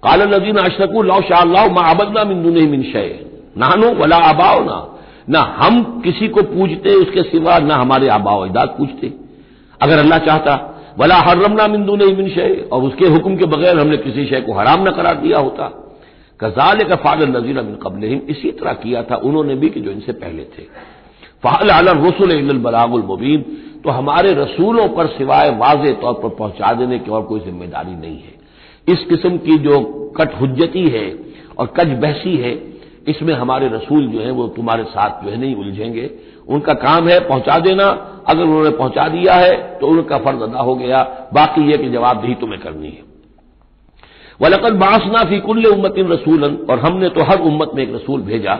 काल 0.03 0.21
नजीन 0.33 0.57
अशरकू 0.57 1.01
लाओ 1.01 1.21
शाह 1.21 1.43
मा 1.67 1.81
आबद 1.81 2.17
नामिंदू 2.17 2.49
नहीं 2.49 2.67
मिन 2.67 2.83
शय। 2.83 3.19
नानो 3.57 3.91
वला 3.93 4.17
आबाओ 4.17 4.63
ना 4.63 4.87
ना 5.29 5.41
हम 5.57 5.81
किसी 6.01 6.27
को 6.27 6.41
पूजते, 6.43 6.95
उसके 6.95 7.23
सिवा 7.23 7.57
ना 7.59 7.75
हमारे 7.75 8.07
आबाओ 8.07 8.45
इदाद 8.45 8.69
पूछते 8.69 9.13
अगर 9.81 9.99
अल्लाह 9.99 10.19
चाहता, 10.19 10.53
वला 10.97 11.15
हर्रमना 11.15 11.67
मिंदू 11.67 11.95
नहीं 11.95 12.15
मिन 12.15 12.29
शय। 12.29 12.69
और 12.71 12.83
उसके 12.83 13.07
हुक्म 13.07 13.35
के 13.35 13.45
बगैर 13.45 13.79
हमने 13.79 13.97
किसी 13.97 14.25
शय 14.25 14.41
को 14.41 14.53
हराम 14.53 14.87
न 14.87 14.91
करार 14.91 15.15
दिया 15.15 15.39
होता। 15.39 15.67
कजाल 16.39 16.83
का 16.83 16.95
फाल 16.95 17.23
नजीर 17.27 17.61
मिन 17.61 17.75
कबल 17.75 18.03
इसी 18.03 18.51
तरह 18.51 18.73
किया 18.73 19.03
था 19.03 19.15
उन्होंने 19.15 19.55
भी 19.55 19.69
कि 19.69 19.81
जो 19.81 19.91
इनसे 19.91 20.11
पहले 20.11 20.43
थे। 20.43 20.63
फ़ाल 21.43 21.69
रसुल 21.89 22.57
बलागुल 22.59 23.01
मुबीन। 23.03 23.41
तो 23.83 23.89
हमारे 23.89 24.33
रसूलों 24.33 24.87
पर 24.87 25.07
सिवाय 25.09 25.49
वाज 25.57 25.87
तौर 26.01 26.13
पर 26.13 26.29
पहुँचा 26.31 26.71
देने 26.73 26.99
की 26.99 27.11
और 27.11 27.21
कोई 27.23 27.39
ज़िम्मेदारी 27.39 27.95
नहीं 27.95 28.17
है। 28.17 28.39
इस 28.87 29.05
किस्म 29.09 29.37
की 29.37 29.57
जो 29.59 29.79
कट 30.17 30.39
हुज्जती 30.41 30.87
है 30.89 31.05
और 31.59 31.73
कज 31.77 31.97
बहसी 32.01 32.35
है, 32.37 32.51
इसमें 33.07 33.33
हमारे 33.33 33.67
रसूल 33.67 34.07
जो 34.07 34.19
है 34.19 34.31
वो 34.31 34.47
तुम्हारे 34.47 34.83
साथ 34.85 35.23
जो 35.23 35.29
है 35.29 35.37
नहीं 35.37 35.55
उलझेंगे। 35.55 36.09
उनका 36.47 36.73
काम 36.75 37.07
है 37.07 37.19
पहुँचा 37.19 37.57
देना। 37.59 37.85
अगर 38.27 38.43
उन्होंने 38.43 38.69
पहुँचा 38.69 39.07
दिया 39.07 39.33
है 39.35 39.55
तो 39.79 39.87
उनका 39.87 40.17
फ़र्ज़ 40.17 40.41
अदा 40.43 40.59
हो 40.59 40.75
गया। 40.75 40.99
बाकी 41.33 41.69
यह 41.71 41.77
कि 41.77 41.89
जवाबदेही 41.89 42.35
तुम्हें 42.35 42.59
करनी 42.61 42.87
है। 42.87 43.03
वलकत 44.39 44.73
बासना 44.73 45.23
फ़ी 45.23 45.39
कुल्ल 45.39 45.65
उम्मतिन 45.67 46.07
रसूलन। 46.07 46.57
और 46.69 46.79
हमने 46.79 47.09
तो 47.09 47.23
हर 47.23 47.41
उम्मत 47.41 47.71
में 47.75 47.83
एक 47.83 47.93
रसूल 47.95 48.21
भेजा। 48.21 48.53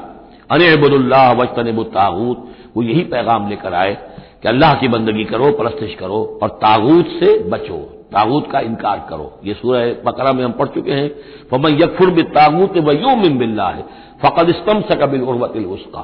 अनबुल्लाह 0.51 1.31
वजतन 1.33 1.83
तागूत। 1.93 2.37
वो 2.77 2.83
यही 2.83 3.01
पैगाम 3.01 3.49
लेकर 3.49 3.73
आए 3.73 3.97
कि 4.41 4.47
अल्लाह 4.47 4.73
की 4.73 4.87
बंदगी 4.87 5.23
करो, 5.23 5.51
परस्तिश 5.51 5.95
करो 5.95 6.39
और 6.43 6.49
तागूत 6.49 7.05
से 7.07 7.49
बचो। 7.49 7.97
तागूत 8.11 8.51
का 8.51 8.59
इनकार 8.59 9.07
करो। 9.09 9.39
ये 9.45 9.53
सूरह 9.53 9.95
बकरा 10.05 10.33
में 10.33 10.45
हम 10.45 10.51
पढ़ 10.51 10.67
चुके 10.67 10.91
हैं। 10.91 11.11
फमन 11.51 11.71
यकफुर 11.71 12.09
बि 12.09 12.23
तागूत 12.23 12.77
वयूम 12.77 13.37
बिल्ला 13.37 13.69
है 13.69 13.81
फ़कद 14.21 14.49
इस्तम 14.49 14.81
सकबिल 14.81 15.21
उर्वतिल 15.21 15.65
उसका 15.65 16.01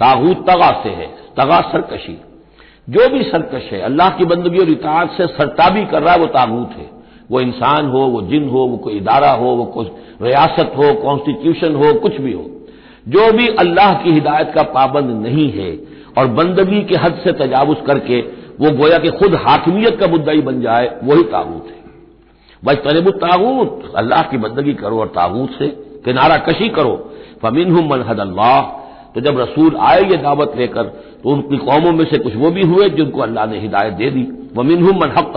तागूत 0.00 0.50
तगा 0.50 0.80
से 0.82 0.88
है। 0.88 1.06
तगा 1.36 1.60
सरकशी। 1.60 2.20
जो 2.90 3.08
भी 3.08 3.22
सरकश 3.22 3.72
है, 3.72 3.80
अल्लाह 3.80 4.10
की 4.10 4.24
बंदगी 4.24 4.58
और 4.58 4.68
इताद 4.68 5.10
से 5.10 5.26
सरताबी 5.26 5.84
कर 5.84 6.02
रहा 6.02 6.14
है, 6.14 6.20
वो 6.20 6.26
तागूत 6.26 6.70
है। 6.70 6.90
वो 7.30 7.40
इंसान 7.40 7.86
हो, 7.86 7.98
वो 7.98 8.22
जिन 8.22 8.48
हो, 8.48 8.58
वो 8.58 8.76
कोई 8.76 8.96
इदारा 8.96 9.30
हो, 9.30 9.46
वो 9.46 9.64
कोई 9.64 9.90
रियासत 10.22 10.72
हो, 10.76 10.94
कॉन्स्टिट्यूशन 10.94 11.74
हो, 11.74 11.94
कुछ 11.94 12.20
भी 12.20 12.32
हो। 12.32 12.50
जो 13.08 13.32
भी 13.32 13.48
अल्लाह 13.48 13.94
की 13.94 14.10
हिदायत 14.10 14.52
का 14.54 14.62
पाबंद 14.62 15.26
नहीं 15.26 15.52
है 15.52 15.87
और 16.18 16.26
बंदगी 16.34 16.82
के 16.84 16.96
हद 16.96 17.20
से 17.24 17.32
तजावुज 17.34 17.76
करके 17.86 18.20
वो 18.60 18.70
गोया 18.76 18.98
कि 18.98 19.10
खुद 19.18 19.34
हाकिमियत 19.38 19.98
का 20.00 20.06
मुद्दा 20.06 20.32
ही 20.32 20.40
बन 20.42 20.60
जाए, 20.62 20.86
वही 21.04 21.22
ताबूत 21.24 21.66
है। 21.66 21.76
भाई 22.62 22.76
तलेब 22.84 23.10
ताबूत 23.18 23.92
अल्लाह 23.96 24.22
की 24.22 24.38
बंदगी 24.38 24.74
करो 24.74 24.98
और 25.00 25.06
ताबूत 25.14 25.50
से 25.58 25.68
किनारा 26.04 26.36
कशी 26.48 26.68
करो। 26.70 26.94
फमिन 27.42 27.72
हूँ 27.72 27.88
मनहद 27.88 28.20
अल्लाह 28.20 28.60
तो 29.14 29.20
जब 29.20 29.38
रसूल 29.40 29.76
आए 29.82 30.02
ये 30.02 30.16
दावत 30.18 30.52
लेकर 30.56 30.82
तो 31.22 31.30
उनकी 31.30 31.56
कौमों 31.58 31.92
में 31.92 32.04
से 32.04 32.18
कुछ 32.18 32.34
वो 32.36 32.50
भी 32.50 32.62
हुए 32.62 32.88
जिनको 32.90 33.20
अल्लाह 33.20 33.46
ने 33.46 33.58
हिदायत 33.60 33.94
दे 33.94 34.10
दी। 34.10 34.26
वमिन 34.56 34.82
मन 34.94 35.10
हक 35.16 35.32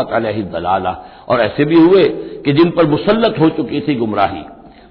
दलाला, 0.51 0.91
और 1.29 1.39
ऐसे 1.39 1.65
भी 1.65 1.75
हुए 1.77 2.03
कि 2.45 2.53
जिन 2.53 2.69
पर 2.71 2.85
मुसलत 2.87 3.39
हो 3.39 3.49
चुकी 3.49 3.79
थी 3.81 3.95
गुमराही। 3.95 4.43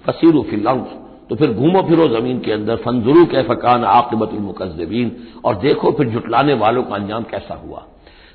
फसीर 0.06 0.40
फ़िल्म 0.50 0.84
तो 1.30 1.36
फिर 1.36 1.52
घूमो 1.52 1.82
फिरो 1.82 2.06
ज़मीन 2.10 2.38
के 2.38 2.52
अंदर, 2.52 2.76
फंजुरू 2.76 3.24
के 3.24 3.42
फकान 3.42 3.84
आकबतुलमुकजबीन 3.86 5.10
और 5.44 5.56
देखो 5.56 5.90
फिर 5.92 6.08
जुटलाने 6.08 6.54
वालों 6.54 6.82
का 6.82 6.94
अंजाम 6.94 7.22
कैसा 7.22 7.54
हुआ। 7.56 7.86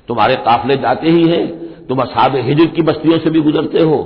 तुम्हारे 0.08 0.36
काफले 0.44 0.76
जाते 0.76 1.10
ही 1.10 1.28
हैं, 1.28 1.86
तुम 1.86 1.98
असाब 1.98 2.36
हिजर 2.36 2.66
की 2.66 2.82
बस्तियों 2.82 3.18
से 3.18 3.30
भी 3.30 3.40
गुजरते 3.40 3.82
हो, 3.82 3.98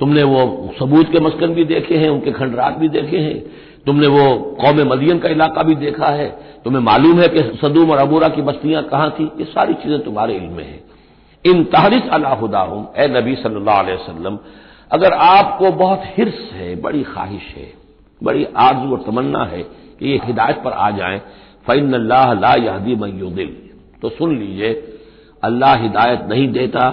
तुमने 0.00 0.22
वो 0.22 0.72
सबूत 0.78 1.10
के 1.12 1.20
मस्कन 1.20 1.54
भी 1.54 1.64
देखे 1.64 1.96
हैं, 1.96 2.08
उनके 2.08 2.32
खंडरात 2.32 2.78
भी 2.78 2.88
देखे 2.88 3.18
हैं, 3.18 3.38
तुमने 3.86 4.06
वो 4.06 4.24
कौम 4.60 4.80
मदियन 4.88 5.18
का 5.18 5.28
इलाका 5.28 5.62
भी 5.62 5.74
देखा 5.74 6.06
है, 6.06 6.28
तुम्हें 6.64 6.82
मालूम 6.82 7.20
है 7.20 7.28
कि 7.28 7.42
सदूम 7.58 7.90
और 7.90 7.98
अबूरा 7.98 8.28
की 8.28 8.42
बस्तियाँ 8.42 8.82
कहाँ 8.82 9.10
थी? 9.10 9.24
ये 9.38 9.44
सारी 9.44 9.74
चीज़ें 9.74 9.98
तुम्हारे 10.00 10.34
इल्म 10.34 10.52
में 10.52 10.64
है। 10.64 10.80
इन 11.44 11.62
तहरिस 11.64 12.08
अलाहुदाहम 12.12 12.88
ए 12.96 13.06
नबी 13.10 13.34
सल्लल्लाहु 13.34 13.84
अलैहि 13.84 13.98
वसल्लम, 13.98 14.38
अगर 14.90 15.12
आपको 15.12 15.70
बहुत 15.76 16.02
हिर्स 16.06 16.40
है, 16.52 16.74
बड़ी 16.80 17.02
ख्वाहिश 17.02 17.54
है 17.56 17.79
बड़ी 18.20 18.46
आरज़ू 18.58 18.92
और 18.92 19.02
तमन्ना 19.02 19.44
है 19.44 19.62
कि 19.98 20.08
ये 20.08 20.20
हिदायत 20.24 20.60
पर 20.64 20.72
आ 20.72 20.90
जाए। 20.92 21.18
फ़ैन 21.66 21.92
अल्लाह 21.94 22.32
ला 22.34 22.54
यहदी 22.56 22.94
दिल 23.32 23.56
तो 24.02 24.08
सुन 24.10 24.36
लीजिए, 24.38 24.72
अल्लाह 25.42 25.74
हिदायत 25.78 26.26
नहीं 26.28 26.48
देता 26.52 26.84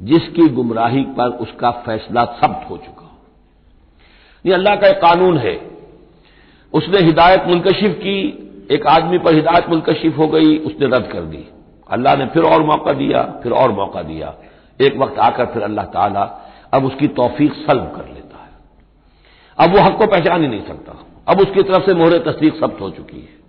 जिसकी 0.00 0.48
गुमराही 0.50 1.02
पर 1.16 1.28
उसका 1.40 1.70
फैसला 1.86 2.24
सब्त 2.40 2.70
हो 2.70 2.76
चुका 2.78 3.10
ये 4.44 4.52
अल्लाह 4.54 4.76
का 4.76 4.88
एक 4.88 4.96
कानून 4.98 5.36
है। 5.38 5.54
उसने 6.72 7.00
हिदायत 7.00 7.44
मुनकशिफ 7.46 7.92
की, 7.96 8.16
एक 8.70 8.86
आदमी 8.88 9.18
पर 9.18 9.34
हिदायत 9.34 9.68
मुनकशिफ 9.68 10.18
हो 10.18 10.26
गई, 10.28 10.56
उसने 10.58 10.86
रद्द 10.86 11.10
कर 11.12 11.22
दी। 11.24 11.44
अल्लाह 11.88 12.16
ने 12.16 12.26
फिर 12.26 12.42
और 12.44 12.62
मौका 12.64 12.92
दिया, 12.94 13.22
फिर 13.42 13.52
और 13.54 13.72
मौका 13.72 14.02
दिया। 14.02 14.34
एक 14.80 14.96
वक्त 14.98 15.18
आकर 15.20 15.46
फिर 15.46 15.62
अल्लाह 15.62 15.84
ताला 15.86 16.22
अब 16.74 16.84
उसकी 16.84 17.08
तोफीक 17.12 17.52
सल्व 17.60 17.84
कर 17.96 18.11
अब 19.62 19.76
वो 19.76 19.80
हक 19.80 19.96
को 19.98 20.06
पहचान 20.06 20.42
ही 20.42 20.48
नहीं 20.48 20.62
सकता। 20.62 20.92
अब 21.28 21.40
उसकी 21.40 21.62
तरफ़ 21.62 21.86
से 21.86 21.94
मोहर 21.94 22.18
तस्दीक 22.18 22.54
सब्त 22.54 22.80
हो 22.80 22.90
चुकी 22.90 23.16
है। 23.16 23.40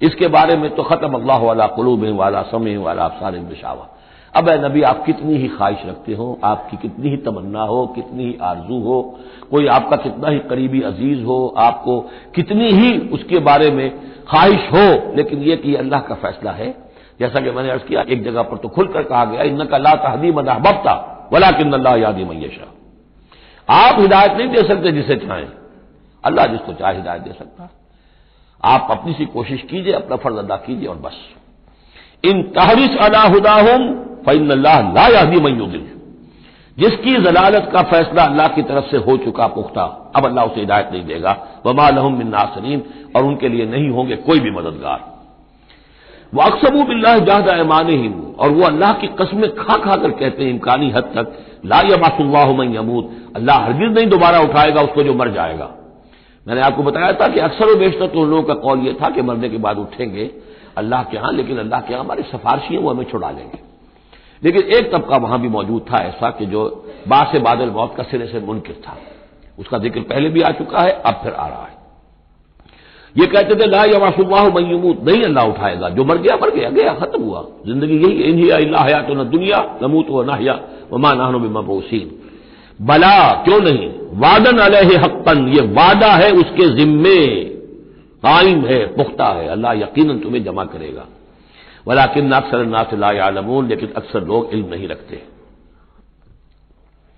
इसके 0.00 0.26
बारे 0.28 0.56
में 0.56 0.70
तो 0.74 0.82
खत्म 0.82 1.12
अल्लाह 1.14 1.38
वाला 1.38 1.66
कलूब 1.66 2.04
वाला 2.16 2.42
समय 2.42 2.76
वाला 2.76 3.04
आप 3.04 3.16
सारे 3.20 3.38
बिशावा 3.40 3.88
अब 4.34 4.48
नबी, 4.64 4.82
आप 4.82 5.04
कितनी 5.04 5.36
ही 5.36 5.48
ख्वाहिश 5.48 5.82
रखते 5.86 6.14
हो, 6.14 6.38
आपकी 6.44 6.76
कितनी 6.76 7.10
ही 7.10 7.16
तमन्ना 7.16 7.62
हो, 7.62 7.86
कितनी 7.86 8.24
ही 8.24 8.36
आरज़ू 8.42 8.80
हो, 8.80 9.18
कोई 9.50 9.66
आपका 9.66 9.96
कितना 9.96 10.28
ही 10.28 10.38
करीबी 10.38 10.82
अज़ीज़ 10.82 11.22
हो, 11.24 11.54
आपको 11.58 11.98
कितनी 12.34 12.70
ही 12.70 12.98
उसके 13.08 13.38
बारे 13.38 13.70
में 13.70 13.90
ख्वाहिश 14.30 14.68
हो, 14.72 15.16
लेकिन 15.16 15.42
यह 15.42 15.56
कि 15.56 15.74
अल्लाह 15.74 16.00
का 16.00 16.14
फैसला 16.14 16.50
है। 16.50 16.70
जैसा 17.20 17.40
कि 17.40 17.50
मैंने 17.50 17.70
अर्ज़ 17.70 17.82
किया, 17.82 18.02
एक 18.02 18.24
जगह 18.24 18.42
पर 18.42 18.56
तो 18.56 18.68
खुलकर 18.68 19.02
कहा 19.02 19.24
गया 19.24 19.42
इन 19.42 19.64
का 19.64 19.78
ला 19.78 19.94
तहदी 19.94 20.30
मदाहबता 20.32 20.94
वला 21.32 21.50
किन 21.50 21.72
अल्लाह 21.72 21.96
यादी 21.96 22.24
मैशा 22.24 22.72
आप 23.68 24.00
हिदायत 24.00 24.32
नहीं 24.32 24.48
दे 24.48 24.62
सकते 24.68 24.92
जिसे 24.92 25.16
चाहें। 25.16 25.48
अल्लाह 26.24 26.46
जिसको 26.46 26.72
चाहे 26.72 26.96
हिदायत 26.96 27.22
दे 27.22 27.32
सकता 27.32 27.70
आप 28.64 28.88
अपनी 28.90 29.12
सी 29.12 29.24
कोशिश 29.24 29.62
कीजिए, 29.62 29.92
अपना 29.92 30.16
फ़र्ज़ 30.16 30.36
अदा 30.36 30.56
कीजिए 30.56 30.88
और 30.88 30.96
बस। 30.96 31.16
इन 32.24 32.42
तहरिस 32.42 32.96
अलाहुदाहम 32.96 33.94
फ़ैन 34.26 34.50
अल्लाह 34.50 34.80
ला 34.92 35.06
यादी 35.08 35.40
मैदिल 35.40 35.86
जिसकी 36.78 37.12
जलालत 37.22 37.70
का 37.72 37.82
फैसला 37.82 38.22
अल्लाह 38.22 38.48
की 38.48 38.62
तरफ़ 38.62 38.84
से 38.84 38.96
हो 38.96 39.16
चुका 39.16 39.46
पुख्ता, 39.46 40.12
अब 40.16 40.26
अल्लाह 40.26 40.44
उसे 40.44 40.60
हिदायत 40.60 40.88
नहीं 40.92 41.04
देगा। 41.04 41.62
वमा 41.66 41.88
लहम 41.90 42.18
मिन 42.18 42.28
नासरीन, 42.28 42.82
और 43.16 43.24
उनके 43.24 43.48
लिए 43.48 43.66
नहीं 43.66 43.88
होंगे 43.90 44.16
कोई 44.16 44.40
भी 44.40 44.50
मददगार। 44.50 45.00
वो 46.34 46.42
अक्सबू 46.42 46.82
बिल्ला 46.82 47.18
जाहदा 47.18 47.56
ईमान 47.56 47.88
और 48.38 48.50
वो 48.50 48.62
अल्लाह 48.62 48.92
की 48.92 49.06
कस्में 49.06 49.50
खा 49.56 49.76
खा 49.76 49.96
कर 49.96 50.10
कहते 50.10 50.44
हैं, 50.44 50.50
इम्कानी 50.50 50.90
हद 50.90 51.12
तक। 51.16 51.47
ला 51.64 51.80
यमासुल्लाह 51.86 52.50
यमूत। 52.74 53.10
अल्लाह 53.36 53.64
हरगिज 53.64 53.92
नहीं 53.92 54.06
दोबारा 54.08 54.40
उठाएगा, 54.40 54.82
उसको 54.82 55.02
जो 55.02 55.14
मर 55.14 55.30
जाएगा। 55.30 55.70
मैंने 56.46 56.60
आपको 56.60 56.82
बताया 56.82 57.12
था 57.12 57.26
कि 57.28 57.40
अक्सर 57.40 57.74
बेशतर 57.78 58.06
तो 58.06 58.20
उन 58.20 58.30
लोगों 58.30 58.42
का 58.42 58.54
कौल 58.56 58.78
यह 58.80 58.96
था 59.02 59.10
कि 59.10 59.22
मरने 59.22 59.48
के 59.48 59.56
बाद 59.58 59.78
उठेंगे 59.78 60.30
अल्लाह 60.76 61.02
के 61.02 61.16
यहाँ, 61.16 61.32
लेकिन 61.32 61.58
अल्लाह 61.58 61.80
के 61.80 61.92
यहाँ 61.92 62.04
हमारे 62.04 62.22
सिफारशी 62.24 62.74
हैं, 62.74 62.82
वो 62.82 62.90
हमें 62.90 63.04
छुड़ा 63.04 63.30
लेंगे 63.30 63.58
लेकिन 64.42 64.62
एक 64.72 64.92
तबका 64.92 65.16
वहाँ 65.16 65.40
भी 65.40 65.48
मौजूद 65.48 65.84
था 65.90 65.98
ऐसा 66.04 66.30
कि 66.30 66.46
जो 66.46 66.64
बास 67.08 67.36
बादल 67.42 67.70
मौत 67.70 67.94
का 67.96 68.02
सिरे 68.02 68.26
से 68.26 68.40
मुनकर 68.40 68.72
था। 68.84 68.96
उसका 69.58 69.78
ज़िक्र 69.78 70.00
पहले 70.02 70.28
भी 70.28 70.42
आ 70.42 70.50
चुका 70.52 70.80
है, 70.80 70.90
अब 70.90 71.14
फिर 71.22 71.32
आ 71.32 71.46
रहा 71.48 71.62
है। 71.62 71.76
ये 73.16 73.26
कहते 73.26 73.54
थे, 73.54 73.66
ला 73.66 73.84
यवासुल्लाह 73.84 74.48
मयूमूत 74.54 75.04
नहीं 75.04 75.22
अल्लाह 75.22 75.44
उठाएगा। 75.44 75.88
जो 75.88 76.04
मर 76.04 76.18
गया 76.18 76.36
मर 76.36 76.50
गया 76.50 76.70
गया, 76.70 76.94
खत्म 76.94 77.22
हुआ। 77.22 77.44
ज़िंदगी 77.66 77.96
यही 77.96 78.22
इन्हीं 78.22 78.50
अल्लाह 78.50 78.84
हया 78.84 79.02
तो 79.02 79.14
न 79.14 79.24
दुनिया, 79.24 79.78
नमूत 79.82 80.06
व 80.10 80.22
नाहिया 80.22 80.60
वमा 80.92 81.12
नाहनो 81.12 81.38
बिमबूसीन 81.38 82.10
बला, 82.80 83.44
क्यों 83.44 83.60
नहीं? 83.60 83.88
वादन 84.12 84.58
अलह 84.58 85.04
हक्कन, 85.04 85.48
ये 85.48 85.60
वादा 85.60 86.12
है 86.12 86.30
उसके 86.32 86.68
जिम्मे। 86.76 87.44
कायम 88.22 88.60
है, 88.66 88.86
पुख्ता 88.86 89.24
है। 89.24 89.48
अल्लाह 89.48 89.72
यकीन 89.72 90.18
तुम्हें 90.18 90.44
जमा 90.44 90.64
करेगा। 90.64 91.06
वलाकिन 91.86 92.30
अक्सर 92.32 92.64
नासलामून 92.64 93.68
लेकिन 93.68 93.92
अक्सर 93.96 94.24
लोग 94.24 94.50
इल्म 94.52 94.68
नहीं 94.68 94.88
रखते। 94.88 95.22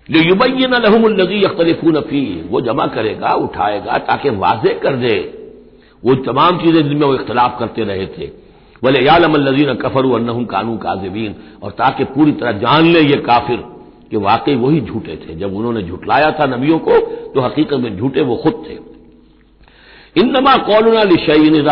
जो 0.09 0.19
युबैन 0.19 0.73
लहमुल्लजी 0.75 1.43
अख्तलिफून 1.43 1.99
फ़ी 2.01 2.43
वो 2.49 2.61
जमा 2.61 2.85
करेगा, 2.87 3.33
उठाएगा, 3.33 3.97
ताकि 3.97 4.29
वाजे 4.29 4.73
कर 4.73 4.95
दे। 4.95 5.40
वो 6.03 6.15
तमाम 6.23 6.57
चीज़ें 6.57 6.81
जिनमें 6.81 7.07
वो 7.07 7.13
इख्तलाफ 7.15 7.59
करते 7.59 7.83
रहे 7.83 8.05
थे। 8.07 8.27
बोले 8.81 8.99
यालमल्लजीन 9.01 9.73
कफर 9.75 10.05
अन्नहुम 10.15 10.45
कानून 10.45 10.77
काजिबीन। 10.77 11.35
और 11.63 11.71
ताकि 11.73 12.03
पूरी 12.13 12.31
तरह 12.33 12.51
जान 12.59 12.85
ले 12.85 13.01
ये 13.01 13.17
काफिर 13.23 13.63
कि 14.11 14.17
वाकई 14.19 14.55
वही 14.57 14.81
झूठे 14.81 15.15
थे। 15.17 15.35
जब 15.35 15.55
उन्होंने 15.55 15.81
झुटलाया 15.83 16.31
था 16.31 16.45
नबियों 16.47 16.79
को 16.79 16.99
तो 17.33 17.41
हकीकत 17.41 17.79
में 17.79 17.97
झूठे 17.97 18.21
वो 18.23 18.35
खुद 18.35 18.63
थे। 18.67 18.77
इन 20.15 20.31
नमा 20.31 20.55
कौलना 20.63 21.01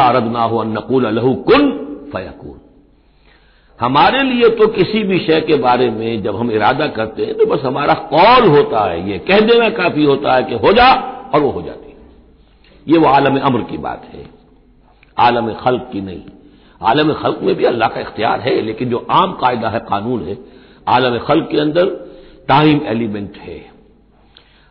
अरदना 0.02 0.44
हो 0.44 0.64
नकूल 0.66 1.08
लहू 1.08 1.34
कुन 1.48 1.70
फयकून। 2.14 2.60
हमारे 3.80 4.22
लिए 4.24 4.50
तो 4.52 4.68
किसी 4.70 5.04
भी 5.04 5.20
शय 5.20 5.42
के 5.42 5.56
बारे 5.58 5.90
में 5.90 6.22
जब 6.24 6.36
हम 6.36 6.52
इरादा 6.52 6.88
करते 6.96 7.26
हैं 7.26 7.36
तो 7.38 7.46
बस 7.46 7.62
हमारा 7.66 7.94
कौल 8.10 8.48
होता 8.50 8.84
है, 8.86 9.10
ये 9.10 9.18
कह 9.20 9.40
देना 9.42 9.70
काफ़ी 9.76 10.06
होता 10.06 10.36
है 10.36 10.44
कि 10.44 10.56
हो 10.58 10.74
जा 10.74 10.88
और 11.34 11.42
वो 11.42 11.50
हो 11.52 11.62
जाती 11.62 11.89
ये 12.90 12.98
वो 12.98 13.08
आलम 13.08 13.40
अमर 13.40 13.62
की 13.62 13.78
बात 13.78 14.06
है। 14.14 14.26
आलम 15.18 15.52
खल्क 15.56 15.90
की 15.94 16.02
नहीं। 16.02 16.24
आलम 16.82 17.14
खल्क 17.14 17.40
में 17.44 17.56
भी 17.56 17.66
अल्लाह 17.66 17.90
का 17.90 18.02
इख्तियार 18.02 18.40
है, 18.42 18.62
लेकिन 18.62 18.90
जो 18.90 19.06
आम 19.12 19.34
कायदा 19.34 19.70
है, 19.70 19.80
कानून 19.80 20.24
है, 20.24 20.38
आलम 20.88 21.18
खल्क 21.20 21.48
के 21.52 21.60
अंदर 21.62 21.86
टाइम 22.48 22.82
एलिमेंट 22.88 23.38
है। 23.38 23.60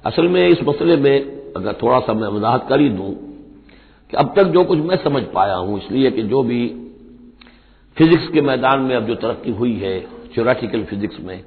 असल 0.04 0.28
में 0.28 0.46
इस 0.48 0.62
मसले 0.62 0.96
में 0.96 1.16
अगर 1.56 1.72
थोड़ा 1.82 1.98
सा 2.00 2.12
मैं 2.14 2.28
वजाहत 2.28 2.66
कर 2.68 2.80
ही 2.80 2.88
दूँ 2.88 3.12
कि 4.12 4.16
अब 4.16 4.32
तक 4.36 4.46
जो 4.48 4.64
कुछ 4.64 4.78
मैं 4.80 4.96
समझ 4.96 5.22
पाया 5.34 5.54
हूँ, 5.54 5.78
इसलिए 5.78 6.10
कि 6.10 6.22
जो 6.22 6.42
भी 6.42 6.66
फिजिक्स 7.96 8.28
के 8.28 8.40
मैदान 8.40 8.80
में 8.80 8.94
अब 8.96 9.06
जो 9.06 9.14
तरक्की 9.16 9.50
हुई 9.50 9.74
है 9.74 10.00
थ्योरेटिकल 10.34 10.84
फिजिक्स 10.84 11.20
में 11.20 11.42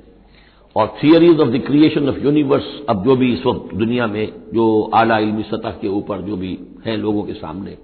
और 0.75 0.87
theories 1.03 1.39
of 1.39 1.49
the 1.49 1.61
creation 1.67 2.09
of 2.09 2.17
universe 2.17 2.65
अब 2.89 3.03
जो 3.05 3.15
भी 3.15 3.31
इस 3.33 3.45
वक्त 3.45 3.73
दुनिया 3.75 4.07
में 4.07 4.25
जो 4.53 4.65
आला 4.95 5.17
इलमी 5.17 5.43
सतह 5.43 5.71
के 5.81 5.87
ऊपर 5.89 6.21
जो 6.21 6.35
भी 6.35 6.57
है 6.85 6.95
लोगों 6.97 7.23
के 7.23 7.33
सामने, 7.33 7.77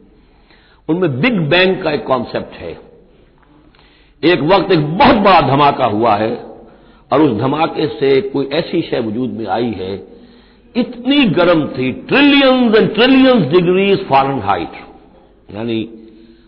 उनमें 0.89 1.19
बिग 1.21 1.39
बैंग 1.49 1.81
का 1.83 1.91
एक 1.91 2.05
कॉन्सेप्ट 2.05 2.53
है। 2.55 2.71
एक 4.23 4.41
वक्त 4.43 4.71
एक 4.71 4.85
बहुत 4.97 5.17
बड़ा 5.17 5.41
धमाका 5.41 5.85
हुआ 5.87 6.15
है 6.15 6.35
और 7.11 7.21
उस 7.21 7.37
धमाके 7.39 7.87
से 7.89 8.19
कोई 8.21 8.49
ऐसी 8.53 8.81
शय 8.81 8.99
वजूद 8.99 9.31
में 9.31 9.45
आई 9.47 9.71
है, 9.71 9.93
इतनी 10.75 11.17
गर्म 11.31 11.65
थी 11.67 11.91
trillions 12.09 12.75
and 12.75 12.93
trillions 12.93 13.43
degrees 13.51 14.07
fahrenheit 14.39 14.71
यानी 15.49 15.81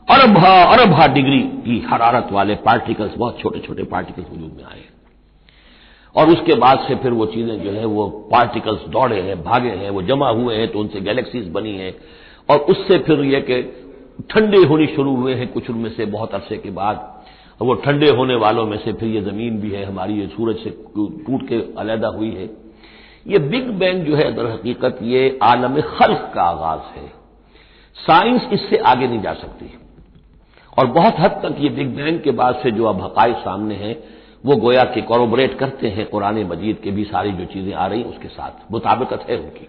अरब 0.08 0.38
अरब 0.38 1.13
डिग्री 1.13 1.39
की 1.65 1.79
हरारत 1.88 2.31
वाले 2.31 2.55
पार्टिकल्स 2.65 3.17
बहुत 3.17 3.39
छोटे 3.39 3.60
छोटे 3.60 3.84
पार्टिकल्स 3.84 4.27
वजूद 4.31 4.53
में 4.58 4.63
आए। 4.63 4.84
और 6.15 6.29
उसके 6.29 6.53
बाद 6.53 6.79
से 6.79 6.95
फिर 6.95 7.11
वो 7.11 7.25
चीज़ें 7.25 7.63
जो 7.63 7.71
है, 7.71 7.85
वो 7.85 8.07
पार्टिकल्स 8.31 8.79
दौड़े 8.87 9.21
हैं, 9.21 9.43
भागे 9.43 9.69
हैं, 9.69 9.89
वो 9.89 10.01
जमा 10.01 10.29
हुए 10.29 10.55
हैं 10.55 10.67
तो 10.67 10.79
उनसे 10.79 11.01
गैलेक्सीज 11.01 11.47
बनी 11.47 11.75
हैं। 11.77 11.95
और 12.49 12.57
उससे 12.57 12.97
फिर 12.97 13.19
यह 13.19 13.39
कि 13.39 13.61
ठंडे 14.29 14.57
होनी 14.57 14.87
शुरू 14.87 15.15
हुए 15.15 15.33
हैं 15.33 15.47
कुछ 15.47 15.69
उनमें 15.69 15.89
से 15.89 16.05
बहुत 16.05 16.33
अरसे 16.33 16.57
के 16.57 16.69
बाद। 16.69 17.23
वो 17.61 17.73
ठंडे 17.73 18.09
होने 18.09 18.35
वालों 18.35 18.65
में 18.65 18.77
से 18.77 18.93
फिर 18.93 19.09
ये 19.09 19.21
ज़मीन 19.21 19.59
भी 19.59 19.71
है, 19.71 19.85
हमारी 19.85 20.13
ये 20.13 20.27
सूरज 20.27 20.55
से 20.55 20.69
टूट 20.69 21.47
के 21.47 21.55
अलहदा 21.55 22.07
हुई 22.07 22.31
है। 22.31 22.49
ये 23.27 23.39
बिग 23.39 23.69
बैंग 23.69 24.03
जो 24.03 24.15
है, 24.15 24.35
दर 24.35 24.45
हकीकत 24.45 24.99
ये 25.01 25.39
आलम 25.43 25.81
खल्क 25.81 26.31
का 26.35 26.41
आगाज़ 26.41 26.99
है। 26.99 27.07
साइंस 27.95 28.49
इससे 28.53 28.77
आगे 28.77 29.07
नहीं 29.07 29.21
जा 29.21 29.33
सकती। 29.33 29.73
और 30.79 30.85
बहुत 30.85 31.13
हद 31.19 31.31
तक 31.31 31.55
ये 31.59 31.69
बिग 31.69 31.95
बैंग 31.95 32.19
के 32.19 32.31
बाद 32.31 32.55
से 32.55 32.71
जो 32.71 32.85
अब 32.85 33.01
हकाई 33.01 33.33
सामने 33.33 33.75
हैं 33.75 34.18
वो 34.46 34.55
गोया 34.55 34.84
के 34.84 35.01
कॉरोबरेट 35.01 35.58
करते 35.58 35.88
हैं 35.88 36.10
कुरान 36.10 36.43
मजीद 36.43 36.77
के 36.84 36.91
भी 36.91 37.03
सारी 37.03 37.31
जो 37.31 37.46
चीज़ें 37.46 37.74
आ 37.74 37.88
रही 37.88 38.03
उसके 38.03 38.27
साथ। 38.27 38.72
मुताबिकत 38.72 39.25
है 39.29 39.38
उनकी। 39.38 39.67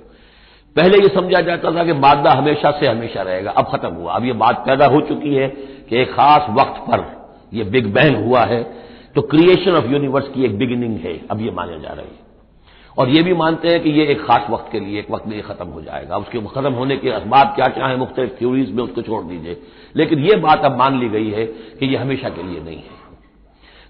पहले 0.76 0.98
ये 0.98 1.08
समझा 1.08 1.40
जाता 1.40 1.70
था 1.70 1.84
कि 1.84 1.92
मादा 1.92 2.30
हमेशा 2.30 2.70
से 2.70 2.86
हमेशा 2.86 3.22
रहेगा, 3.22 3.50
अब 3.50 3.64
खत्म 3.64 3.88
हुआ। 3.88 4.12
अब 4.12 4.24
ये 4.24 4.32
बात 4.32 4.64
पैदा 4.66 4.86
हो 4.86 5.00
चुकी 5.00 5.34
है 5.34 5.48
कि 5.88 5.96
एक 5.96 6.12
खास 6.12 6.46
वक्त 6.50 6.80
पर 6.80 7.30
यह 7.54 7.64
बिग 7.64 7.94
बैंग 7.94 8.24
हुआ 8.24 8.40
है। 8.40 8.62
तो 9.14 9.22
क्रिएशन 9.22 9.70
ऑफ़ 9.70 9.86
यूनिवर्स 9.86 10.28
की 10.28 10.44
एक 10.44 10.58
बिगिनिंग 10.58 10.96
है, 10.96 11.20
अब 11.30 11.40
ये 11.40 11.50
माने 11.50 11.80
जा 11.80 11.88
रही 11.88 12.06
है। 12.06 12.30
और 12.98 13.08
ये 13.08 13.22
भी 13.22 13.34
मानते 13.34 13.68
हैं 13.68 13.80
कि 13.80 13.90
ये 13.90 14.06
एक 14.06 14.24
खास 14.24 14.46
वक्त 14.50 14.72
के 14.72 14.80
लिए, 14.80 14.98
एक 14.98 15.10
वक्त 15.10 15.26
में 15.26 15.36
ये 15.36 15.42
खत्म 15.42 15.66
हो 15.66 15.82
जाएगा। 15.82 16.16
उसके 16.16 16.38
खत्म 16.38 16.72
होने 16.72 16.96
के 16.96 17.10
असबाब 17.10 17.46
क्या 17.46 17.66
क्या 17.66 17.86
है 17.86 17.96
मुख्तलिफ़ 17.96 18.30
थ्योरीज 18.30 18.72
में 18.72 18.84
उसको 18.84 19.02
छोड़ 19.02 19.22
दीजिए। 19.22 19.62
लेकिन 19.96 20.18
ये 20.18 20.36
बात 20.36 20.64
अब 20.64 20.78
मान 20.78 21.00
ली 21.00 21.08
गई 21.08 21.30
है 21.30 21.46
कि 21.46 21.86
ये 21.86 21.96
हमेशा 21.96 22.28
के 22.28 22.42
लिए 22.42 22.60
नहीं 22.60 22.76
है। 22.76 22.99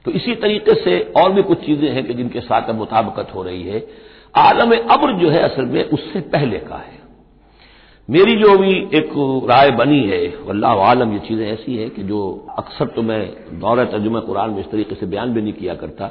तो 0.06 0.10
इसी 0.10 0.34
तरीके 0.36 0.74
से 0.74 0.98
और 1.16 1.32
भी 1.32 1.42
कुछ 1.42 1.58
चीज़ें 1.58 1.90
हैं 1.90 2.04
कि 2.06 2.14
जिनके 2.14 2.40
साथ 2.40 2.68
अब 2.68 2.74
मुताबकत 2.76 3.34
हो 3.34 3.42
रही 3.42 3.62
है। 3.62 3.86
आलम 4.34 4.72
अब्र 4.88 5.12
जो 5.14 5.30
है 5.30 5.40
असल 5.42 5.64
में 5.66 5.82
उससे 5.86 6.20
पहले 6.30 6.58
का 6.60 6.76
है। 6.76 6.98
मेरी 8.08 8.34
जो 8.36 8.56
भी 8.58 8.70
एक 8.98 9.10
राय 9.50 9.70
बनी 9.70 10.00
है 10.00 10.20
अल्लाह 10.48 10.80
आलम, 10.84 11.12
ये 11.12 11.18
चीज़ें 11.18 11.46
ऐसी 11.48 11.76
हैं 11.76 11.90
कि 11.90 12.02
जो 12.02 12.20
अक्सर 12.58 12.86
तो 12.86 13.02
मैं 13.02 13.20
दौरा 13.60 13.84
तर्जुमा 13.86 14.20
कुरान 14.20 14.50
में 14.50 14.60
इस 14.60 14.70
तरीके 14.70 14.94
से 14.94 15.06
बयान 15.06 15.32
भी 15.34 15.42
नहीं 15.42 15.52
किया 15.52 15.74
करता। 15.74 16.10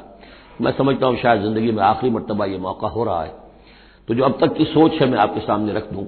मैं 0.62 0.72
समझता 0.72 1.08
हूँ 1.08 1.18
शायद 1.18 1.42
ज़िंदगी 1.42 1.72
में 1.72 1.84
आखिरी 1.84 2.12
मरतबा 2.12 2.46
यह 2.46 2.60
मौका 2.60 2.88
हो 2.88 3.04
रहा 3.04 3.24
है। 3.24 3.34
तो 4.08 4.14
जो 4.14 4.24
अब 4.24 4.38
तक 4.42 4.56
की 4.58 4.66
सोच 4.66 5.02
है 5.02 5.10
मैं 5.10 5.18
आपके 5.20 5.40
सामने 5.40 5.74
रख 5.74 5.92
दूँ। 5.94 6.06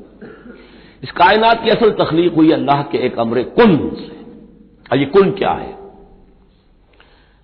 इस 1.03 1.11
कायनात 1.11 1.63
की 1.63 1.69
असल 1.69 1.91
तखलीक 1.99 2.33
हुई 2.33 2.51
अल्लाह 2.51 2.81
के 2.83 2.97
एक 2.97 3.19
अमर 3.19 3.41
कुन 3.51 3.77
से। 3.97 4.97
ये 4.97 5.05
कुन 5.07 5.31
क्या 5.31 5.51
है? 5.51 5.80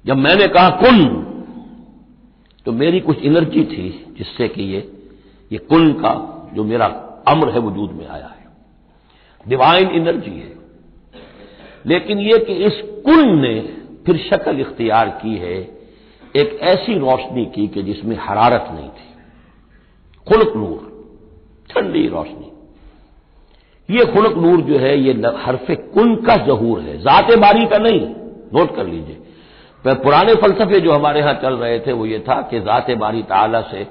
जब 0.06 0.18
मैंने 0.18 0.48
कहा, 0.48 0.70
कुन 0.70 1.24
तो 2.66 2.72
मेरी 2.72 3.00
कुछ 3.00 3.24
एनर्जी 3.24 3.63
थी, 3.63 4.16
जिससे 4.18 4.48
कि 4.48 4.63
ये 4.63 4.94
ये 5.51 5.58
कुन 5.58 5.94
का 5.94 6.34
जो 6.54 6.63
मेरा 6.63 6.86
अम्र 7.27 7.50
है, 7.50 7.60
वजूद 7.60 7.92
में 7.92 8.08
आया 8.08 8.25
है। 8.25 8.46
डिवाइन 9.48 9.89
एनर्जी 9.89 10.39
है। 10.39 10.56
लेकिन 11.86 12.20
ये 12.20 12.39
कि 12.39 12.54
इस 12.54 12.82
कुन 12.86 13.42
ने 13.42 13.77
फिर 14.06 14.18
शक्ल 14.18 14.60
इख्तियार 14.60 15.10
की 15.10 15.36
है, 15.36 15.77
एक 16.36 16.60
ऐसी 16.62 17.00
रोशनी 17.00 17.46
की 17.46 17.68
कि 17.68 17.84
जिसमें 17.84 18.18
हरारत 18.22 18.68
नहीं 18.72 18.89
थी। 18.89 19.08
खुलक 20.27 20.56
नूर, 20.56 20.98
ठंडी 21.70 22.08
रोशनी। 22.08 22.51
ये 23.98 24.06
खुलक 24.06 24.38
नूर 24.38 24.62
जो 24.62 24.77
है, 24.77 25.00
ये 25.00 25.13
हरफ 25.13 25.66
कुन 25.72 26.16
का 26.16 26.36
जहूर 26.36 26.82
है। 26.82 26.98
जाते 26.98 27.36
बारी 27.36 27.66
का 27.66 27.77
नहीं, 27.77 28.01
नोट 28.60 28.75
कर 28.75 28.88
लीजिए। 28.88 29.20
पुराने 29.84 30.34
फलसफे 30.36 30.79
जो 30.79 30.91
हमारे 30.91 31.19
यहाँ 31.19 31.34
चल 31.34 31.53
रहे 31.55 31.79
थे, 31.79 31.91
वो 31.91 32.05
ये 32.05 32.19
था 32.19 32.41
कि 32.41 32.60
जाते 32.62 32.96
बारी 32.96 33.22
ताला 33.24 33.62
से 33.62 33.86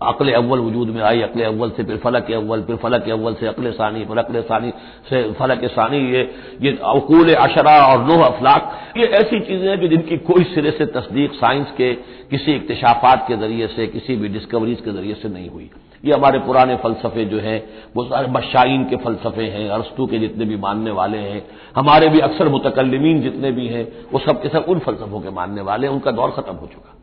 अकल 0.00 0.30
अव्वल 0.32 0.60
वजूद 0.60 0.88
में 0.88 1.00
आई, 1.02 1.20
अकल 1.22 1.42
अव्वल 1.42 1.70
से 1.70 1.84
फिर 1.84 1.96
फलक 1.96 2.30
अव्वल, 2.32 2.62
फिर 2.62 2.76
फलक 2.76 3.08
अव्वल 3.08 3.34
से 3.34 3.46
अकल 3.46 3.70
सानी, 3.72 4.04
फिर 4.04 4.18
अकल 4.18 4.40
सानी 4.42 4.72
से 5.10 5.22
फलक 5.32 5.64
सानी, 5.70 5.98
ये 6.12 6.22
ये 6.62 6.70
अकूल 6.84 7.34
अशरा 7.34 7.76
और 7.86 8.04
नोह 8.06 8.24
अफलाक, 8.24 8.72
ये 8.96 9.06
ऐसी 9.18 9.40
चीज़ें 9.40 9.68
हैं 9.68 9.80
जो 9.80 9.88
जिनकी 9.88 10.16
कोई 10.24 10.44
सिरे 10.44 10.70
से 10.70 10.86
तस्दीक 10.94 11.34
साइंस 11.34 11.70
के 11.76 11.92
किसी 12.30 12.54
इकतशाफात 12.54 13.24
के 13.28 13.36
ज़रिए 13.36 13.66
से, 13.66 13.86
किसी 13.86 14.16
भी 14.16 14.28
डिस्कवरीज 14.28 14.80
के 14.80 14.92
ज़रिए 14.92 15.14
से 15.14 15.28
नहीं 15.28 15.48
हुई। 15.48 15.70
ये 16.04 16.14
हमारे 16.14 16.38
पुराने 16.38 16.76
फलसफे 16.76 17.24
जो 17.24 17.38
हैं, 17.38 17.62
वो 17.96 18.04
सारे 18.04 18.26
बशाइन 18.26 18.84
के 18.84 18.96
फलसफे 18.96 19.44
हैं, 19.44 19.70
अरस्तू 19.70 20.06
के 20.06 20.18
जितने 20.18 20.44
भी 20.44 20.56
मानने 20.56 20.90
वाले 20.90 21.18
हैं, 21.18 21.46
हमारे 21.76 22.08
भी 22.08 22.20
अक्सर 22.20 22.48
मुतकलमीन 22.48 23.22
जितने 23.22 23.52
भी 23.52 23.66
हैं, 23.66 23.88
वो 24.12 24.18
सब 24.18 24.42
के 24.42 24.48
सब 24.48 24.64
उन 24.68 24.78
फलसफों 24.78 25.20
के 25.20 25.30
मानने 25.30 25.60
वाले 25.60 25.86
हैं, 25.86 25.94
उनका 25.94 26.10
दौर 26.10 26.30
खत्म 26.30 26.52
हो 26.52 26.66
चुका। 26.66 26.96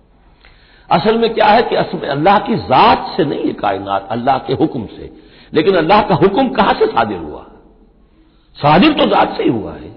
असल 0.90 1.18
में 1.18 1.34
क्या 1.34 1.46
है 1.46 1.62
कि 1.62 1.76
असल 1.76 2.08
अल्लाह 2.08 2.40
की 2.40 2.56
जात 2.56 3.14
से 3.18 3.26
नहीं 3.26 3.46
है 3.46 3.54
कायनात, 3.54 4.08
अल्लाह 4.12 4.38
के 4.38 4.54
हुक्म 4.54 4.86
से, 4.86 5.12
लेकिन 5.54 5.76
अल्लाह 5.76 6.02
का 6.02 6.16
हुक्म 6.16 6.50
कहाँ 6.50 6.74
से 6.74 6.86
सादिर 6.86 7.18
हुआ? 7.18 7.46
सादिर 8.58 8.94
तो 8.94 9.06
जात 9.06 9.38
से 9.38 9.44
ही 9.44 9.50
हुआ 9.50 9.74
है। 9.74 9.96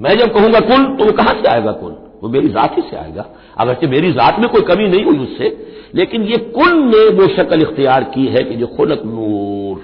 मैं 0.00 0.18
जब 0.18 0.34
कहूँगा 0.34 0.60
कुल 0.60 0.96
तो 0.96 1.04
वो 1.04 1.12
कहाँ 1.12 1.34
से 1.34 1.48
आएगा 1.48 1.72
कुल? 1.72 2.11
वो 2.22 2.28
मेरी 2.28 2.48
जात 2.48 2.76
ही 2.76 2.82
से 2.82 2.96
आएगा। 2.96 3.26
अगरचे 3.58 3.86
मेरी 3.86 4.12
जात 4.12 4.38
में 4.38 4.48
कोई 4.48 4.62
कमी 4.62 4.88
नहीं 4.88 5.04
हुई 5.04 5.18
उससे। 5.18 5.66
लेकिन 5.94 6.22
ये 6.22 6.36
कुल 6.36 6.72
ने 6.72 7.08
वो 7.08 7.28
शक्ल 7.28 7.62
इख्तियार 7.62 8.04
की 8.04 8.26
है 8.26 8.42
कि 8.44 8.54
जो 8.54 8.66
खुलक 8.66 9.02
नूर, 9.06 9.78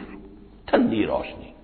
ठंडी 0.69 1.05
रोशनी। 1.05 1.55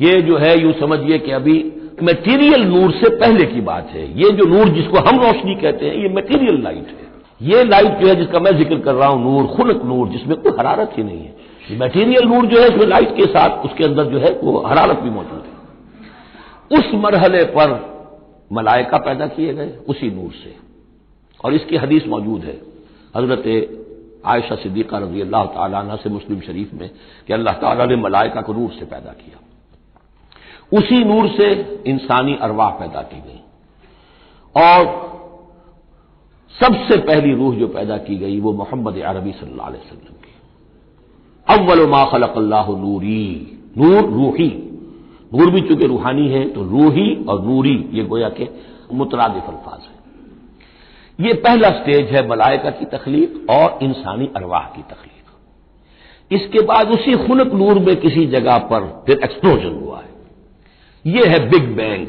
ये 0.00 0.22
जो 0.22 0.36
है, 0.36 0.60
यूँ 0.60 0.72
समझिए 0.72 1.18
कि 1.18 1.30
अभी 1.30 1.72
मेटीरियल 2.02 2.62
नूर 2.62 2.90
से 2.90 3.16
पहले 3.16 3.46
की 3.46 3.60
बात 3.60 3.88
है। 3.90 4.18
ये 4.18 4.30
जो 4.30 4.44
नूर 4.44 4.68
जिसको 4.68 4.98
हम 4.98 5.20
रोशनी 5.20 5.54
कहते 5.54 5.86
हैं, 5.86 5.94
ये 5.94 6.08
मेटीरियल 6.08 6.62
लाइट 6.62 6.86
है। 6.86 7.06
ये 7.42 7.64
लाइट 7.64 7.98
जो 7.98 8.08
है 8.08 8.14
जिसका 8.14 8.38
मैं 8.38 8.58
ज़िक्र 8.58 8.78
कर 8.78 8.94
रहा 8.94 9.08
हूँ, 9.08 9.22
नूर, 9.22 9.46
खुलक 9.46 9.82
नूर, 9.84 10.08
जिसमें 10.08 10.36
कोई 10.36 10.52
हरारत 10.58 10.92
ही 10.96 11.02
नहीं 11.02 11.20
है। 11.20 11.34
मेटीरियल 11.80 12.28
नूर 12.28 12.46
जो 12.46 12.60
है, 12.60 12.68
इसमें 12.68 12.86
लाइट 12.86 13.16
के 13.16 13.22
साथ 13.22 13.64
उसके 13.64 13.84
अंदर 13.84 14.04
जो 14.04 14.18
है, 14.18 14.40
वो 14.42 14.64
हरारत 14.66 14.98
भी 14.98 15.10
मौजूद 15.10 15.44
है। 15.46 15.56
उस 16.78 16.90
मरहले 16.94 17.44
पर 17.44 17.95
मलाइका 18.52 18.98
पैदा 18.98 19.26
किए 19.26 19.54
गए 19.54 19.78
उसी 19.88 20.10
नूर 20.10 20.30
से। 20.32 20.56
और 21.44 21.54
इसकी 21.54 21.76
हदीस 21.76 22.06
मौजूद 22.06 22.44
है। 22.44 22.62
हज़रत 23.16 23.44
आयशा 24.26 24.54
सिद्दीका 24.54 24.98
रज़ी 24.98 25.20
अल्लाह 25.20 25.44
तला 25.44 25.96
से 25.96 26.10
मुस्लिम 26.10 26.40
शरीफ 26.40 26.74
में 26.74 26.90
कि 27.26 27.32
अल्लाह 27.32 27.54
ताला 27.54 27.84
ने 27.84 27.96
मलाइका 27.96 28.40
को 28.40 28.52
नूर 28.52 28.70
से 28.70 28.84
पैदा 28.84 29.10
किया। 29.10 29.40
उसी 30.78 31.04
नूर 31.04 31.28
से 31.28 31.50
इंसानी 31.86 32.36
अरवाह 32.36 32.70
पैदा 32.70 33.02
की 33.02 33.20
गई। 33.20 33.40
और 34.62 35.06
सबसे 36.60 36.96
पहली 36.96 37.34
रूह 37.34 37.54
जो 37.54 37.68
पैदा 37.68 37.96
की 37.96 38.16
गई 38.16 38.40
वो 38.40 38.52
मोहम्मद 38.52 38.98
अरबी 38.98 39.32
सल्लल्लाहु 39.32 39.70
अलैहि 39.70 39.84
वसल्लम 39.84 40.14
की। 40.14 40.34
अव्वल 41.48 41.90
मा 41.90 42.04
खलक 42.04 42.34
अल्लाह 42.36 42.66
नूरी, 42.68 43.58
नूर 43.78 44.10
रूही। 44.10 44.65
नूर 45.32 45.50
भी 45.50 45.60
चूँकि 45.60 45.86
रूहानी 45.86 46.28
है 46.28 46.44
तो 46.50 46.62
रूही 46.64 47.14
और 47.24 47.44
नूरी 47.44 47.74
ये 47.92 48.04
गोया 48.04 48.28
के 48.30 48.48
मुतरादिफ 48.92 49.48
अल्फाज 49.48 49.80
है। 49.80 49.94
ये 51.18 51.32
पहला 51.40 51.70
स्टेज 51.72 52.10
है 52.10 52.28
मलाइका 52.28 52.70
की 52.70 52.84
तकलीफ़ 52.88 53.52
और 53.52 53.78
इंसानी 53.82 54.30
अरवाह 54.36 54.64
की 54.70 54.82
तकलीफ़ 54.84 55.14
इसके 56.30 56.60
बाद 56.66 56.88
उसी 56.90 57.12
खुनक 57.26 57.52
नूर 57.54 57.78
में 57.78 57.94
किसी 57.96 58.26
जगह 58.28 58.58
पर 58.70 58.86
फिर 59.06 59.20
एक्सप्लोजन 59.24 59.78
हुआ 59.82 59.98
है। 59.98 60.14
यह 61.04 61.30
है 61.32 61.38
बिग 61.50 61.74
बैंग 61.76 62.08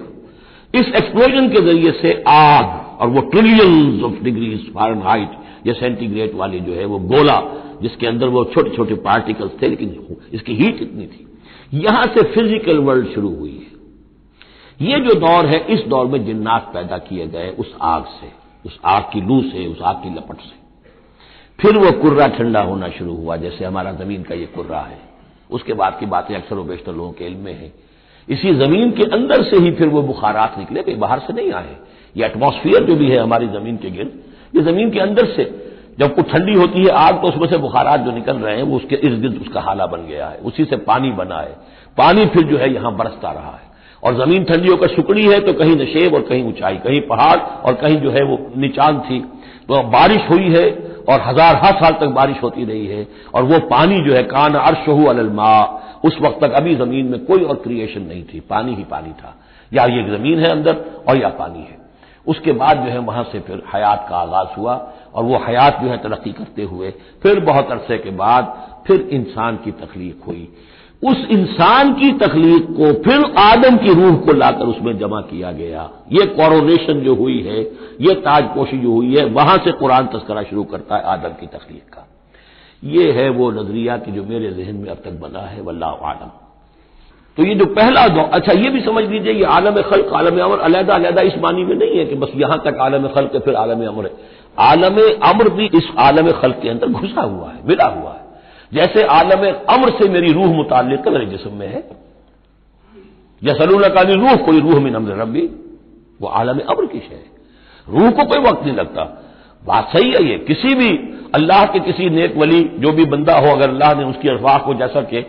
इस 0.73 0.87
एक्सप्लोजन 0.95 1.47
के 1.49 1.61
ज़रिए 1.61 1.91
से 2.01 2.13
आग 2.27 3.01
और 3.01 3.07
वो 3.07 3.21
trillions 3.29 4.03
of 4.03 4.23
degrees 4.23 4.71
Faran 4.73 5.01
height 5.01 5.67
या 5.67 5.73
सेंटीग्रेड 5.73 6.35
वाली 6.35 6.59
जो 6.59 6.73
है 6.73 6.85
वो 6.85 6.99
गोला, 7.07 7.39
जिसके 7.81 8.07
अंदर 8.07 8.27
वो 8.27 8.43
छोटे 8.45 8.75
छोटे 8.75 8.95
पार्टिकल्स 9.03 9.51
थे, 9.61 9.67
लेकिन 9.67 10.17
इसकी 10.33 10.55
हीट 10.55 10.81
इतनी 10.81 11.05
थी। 11.05 11.25
यहाँ 11.73 12.05
से 12.05 12.21
फ़िज़िकल 12.33 12.77
वर्ल्ड 12.77 13.07
शुरू 13.07 13.29
हुई 13.35 13.51
है। 13.51 13.75
ये 14.79 14.99
जो 14.99 15.13
दौर 15.13 15.45
है, 15.45 15.59
इस 15.67 15.79
दौर 15.87 16.05
में 16.05 16.25
जिन्नात 16.25 16.69
पैदा 16.73 16.97
किए 16.97 17.27
गए 17.27 17.49
उस 17.49 17.75
आग 17.81 18.03
से, 18.03 18.31
उस 18.65 18.79
आग 18.85 19.03
की 19.03 19.21
लू 19.21 19.41
से, 19.41 19.65
उस 19.67 19.81
आग 19.81 19.95
की 19.95 20.09
लपट 20.09 20.41
से। 20.41 20.55
फिर 21.59 21.77
वो 21.77 21.91
कुर्रा 21.91 22.27
ठंडा 22.27 22.61
होना 22.61 22.89
शुरू 22.89 23.15
हुआ, 23.15 23.35
जैसे 23.35 23.65
हमारा 23.65 23.91
ज़मीन 23.91 24.23
का 24.23 24.35
ये 24.35 24.45
कुर्रा 24.45 24.79
है। 24.79 24.99
उसके 25.51 25.73
बाद 25.73 25.97
की 25.99 26.05
बातें 26.05 26.35
अक्सर 26.35 26.55
बेशतर 26.55 26.93
लोगों 26.93 27.11
के 27.11 27.25
इल्म 27.25 27.39
में 27.39 27.53
है। 27.53 27.71
इसी 28.27 28.53
ज़मीन 28.55 28.91
के 28.91 29.03
अंदर 29.03 29.43
से 29.43 29.57
ही 29.57 29.71
फिर 29.71 29.87
वो 29.87 30.01
बुखारात 30.01 30.57
निकले, 30.57 30.81
कहीं 30.83 30.97
बाहर 30.99 31.19
से 31.19 31.33
नहीं 31.33 31.51
आए। 31.51 31.75
ये 32.15 32.25
एटमॉस्फियर 32.25 32.83
जो 32.83 32.95
भी 32.95 33.09
है, 33.09 33.17
हमारी 33.17 33.47
ज़मीन 33.47 33.77
के 33.77 33.89
गिर्द 33.89 34.11
ये 34.53 34.61
ज़मीन 34.63 34.91
के 34.91 34.99
अंदर 34.99 35.25
से 35.25 35.43
जब 35.97 36.15
कुछ 36.15 36.31
ठंडी 36.31 36.53
होती 36.53 36.83
है 36.83 36.89
आग 36.97 37.21
तो 37.21 37.27
उसमें 37.27 37.47
से 37.47 37.57
बुखारात 37.57 37.99
जो 37.99 38.11
निकल 38.11 38.37
रहे 38.37 38.55
हैं, 38.55 38.63
वो 38.63 38.75
उसके 38.75 38.95
इर्द 38.97 39.21
गिर्द 39.21 39.39
उसका 39.41 39.61
हाला 39.61 39.85
बन 39.87 40.05
गया 40.07 40.27
है। 40.27 40.37
उसी 40.39 40.65
से 40.65 40.77
पानी 40.83 41.11
बना 41.13 41.39
है। 41.39 41.55
पानी 41.97 42.25
फिर 42.25 42.43
जो 42.43 42.57
है 42.57 42.73
यहाँ 42.73 42.95
बरसता 42.97 43.31
रहा 43.31 43.51
है। 43.51 43.65
और 44.03 44.15
ज़मीन 44.15 44.43
ठंडी 44.43 44.69
होकर 44.69 44.87
सुकड़ी 44.87 45.23
है 45.23 45.39
तो 45.39 45.53
कहीं 45.53 45.75
नशेब 45.75 46.13
और 46.13 46.21
कहीं 46.21 46.43
ऊंचाई, 46.43 46.75
कहीं 46.77 46.99
पहाड़ 47.03 47.37
और 47.37 47.73
कहीं 47.75 47.95
जो 47.97 48.11
है 48.11 48.23
वो 48.23 48.37
निचान 48.57 48.99
थी। 48.99 49.19
तो 49.67 49.81
बारिश 49.89 50.29
हुई 50.29 50.53
है 50.53 50.69
और 51.09 51.21
हज़ार 51.21 51.55
हर 51.55 51.73
साल 51.73 51.93
तक 51.93 52.13
बारिश 52.15 52.43
होती 52.43 52.65
रही 52.65 52.85
है 52.87 53.07
और 53.33 53.43
वो 53.43 53.59
पानी 53.69 53.99
जो 54.01 54.13
है, 54.13 54.23
कान 54.25 54.53
अर्शहू 54.55 55.05
अलमा 55.05 55.49
उस 56.05 56.17
वक्त 56.21 56.39
तक 56.41 56.51
अभी 56.51 56.75
ज़मीन 56.75 57.05
में 57.05 57.25
कोई 57.25 57.43
और 57.43 57.55
क्रिएशन 57.55 58.01
नहीं 58.01 58.23
थी। 58.23 58.39
पानी 58.39 58.75
ही 58.75 58.83
पानी 58.83 59.11
था। 59.13 59.35
या 59.71 59.85
ये 59.87 60.03
ज़मीन 60.09 60.39
है 60.39 60.49
अंदर 60.49 60.75
और 61.09 61.17
या 61.17 61.29
पानी 61.39 61.59
है। 61.59 61.75
उसके 62.27 62.51
बाद 62.53 62.77
जो 62.77 62.91
है 62.91 62.99
वहाँ 62.99 63.23
से 63.23 63.39
फिर 63.39 63.61
हयात 63.73 64.05
का 64.09 64.15
आगाज़ 64.15 64.47
हुआ। 64.57 64.73
और 65.17 65.23
वो 65.23 65.37
हयात 65.37 65.79
जो 65.81 65.89
है 65.89 65.97
तरक्की 65.97 66.31
करते 66.31 66.63
हुए, 66.63 66.93
फिर 67.23 67.39
बहुत 67.39 67.71
अरसे 67.71 67.97
के 67.97 68.09
बाद 68.09 68.73
फिर 68.87 69.01
इंसान 69.01 69.57
की 69.57 69.71
तकलीफ़ 69.71 70.25
हुई। 70.27 70.49
उस 71.03 71.27
इंसान 71.31 71.93
की 71.93 72.11
तकलीफ़ 72.11 72.63
को 72.63 73.03
फिर 73.03 73.33
आदम 73.37 73.77
की 73.77 73.93
रूह 73.93 74.15
को 74.15 74.33
लाकर 74.33 74.65
उसमें 74.65 74.97
जमा 74.97 75.21
किया 75.21 75.51
गया। 75.51 75.89
ये 76.11 76.25
कॉरोनेशन 76.25 76.99
जो 76.99 77.15
हुई 77.15 77.41
है, 77.41 77.61
ये 78.01 78.13
ताजपोशी 78.13 78.77
जो 78.77 78.91
हुई 78.91 79.15
है, 79.17 79.25
वहाँ 79.25 79.57
से 79.57 79.71
कुरान 79.71 80.07
तस्करा 80.07 80.43
शुरू 80.43 80.63
करता 80.63 80.95
है 80.95 81.03
आदम 81.03 81.29
की 81.29 81.47
तकलीफ़ 81.47 81.89
का। 81.93 82.07
ये 82.83 83.11
है 83.11 83.29
वो 83.29 83.51
नज़रिया 83.51 83.97
कि 83.97 84.11
जो 84.11 84.23
मेरे 84.23 84.51
जहन 84.51 84.75
में 84.75 84.89
अब 84.89 84.97
तक 84.97 85.11
बना 85.11 85.39
है 85.39 85.61
वल्ला 85.61 85.87
आलम। 85.87 86.46
तो 87.37 87.43
ये 87.43 87.55
जो 87.55 87.65
पहला 87.65 88.07
दौर 88.07 88.29
अच्छा 88.33 88.53
ये 88.53 88.69
भी 88.69 88.81
समझ 88.81 89.03
लीजिए, 89.03 89.33
ये 89.33 89.43
आलम 89.45 89.81
खल्क, 89.81 90.11
आलम 90.13 90.39
अमर, 90.39 90.59
अलहदा 90.59 90.93
अलहदा 90.95 91.21
इस 91.21 91.37
मानी 91.37 91.63
में 91.63 91.75
नहीं 91.75 91.97
है 91.97 92.05
कि 92.05 92.15
बस 92.15 92.31
यहाँ 92.35 92.57
तक 92.65 92.77
आलम 92.81 93.07
खल्क, 93.07 93.35
फिर 93.45 93.55
आलम 93.55 93.85
अमर 93.87 94.05
है। 94.05 94.11
आलम 94.59 94.97
अम्र 95.23 95.49
भी 95.49 95.65
इस 95.75 95.89
आलम 95.99 96.31
खल 96.31 96.51
के 96.51 96.69
अंदर 96.69 96.87
घुसा 96.87 97.21
हुआ 97.21 97.49
है, 97.49 97.59
मिला 97.67 97.85
हुआ 97.85 98.11
है। 98.11 98.25
जैसे 98.73 99.03
आलम 99.03 99.45
अम्र 99.69 99.89
से 99.91 100.09
मेरी 100.09 100.31
रूह 100.33 100.47
मुताल 100.47 100.85
मेरे 100.85 101.25
जिसम 101.25 101.53
में 101.53 101.67
है। 101.67 101.83
जसलूल 103.41 103.87
का 103.87 104.01
रूह, 104.01 104.35
कोई 104.35 104.59
रूह 104.59 104.79
में 104.79 104.91
नमर 104.91 105.21
रबी 105.21 105.49
वो 106.21 106.27
आलम 106.27 106.59
अम्र 106.59 106.85
की 106.85 106.97
है। 106.97 107.23
रूह 107.87 108.11
को 108.11 108.23
कोई 108.23 108.39
वक्त 108.39 108.63
नहीं 108.63 108.75
लगता। 108.75 109.03
बात 109.63 109.89
सही 109.93 110.11
है 110.11 110.23
ये, 110.23 110.37
किसी 110.37 110.73
भी 110.75 110.89
अल्लाह 111.35 111.65
के 111.65 111.79
किसी 111.79 112.09
नेक 112.09 112.37
वली, 112.37 112.63
जो 112.77 112.91
भी 112.91 113.05
बंदा 113.05 113.37
हो, 113.37 113.47
अगर 113.47 113.69
अल्लाह 113.69 113.93
ने 113.93 114.03
उसकी 114.03 114.29
अरवाह 114.29 114.57
को 114.57 114.73
जैसा 114.73 115.01
कि 115.01 115.21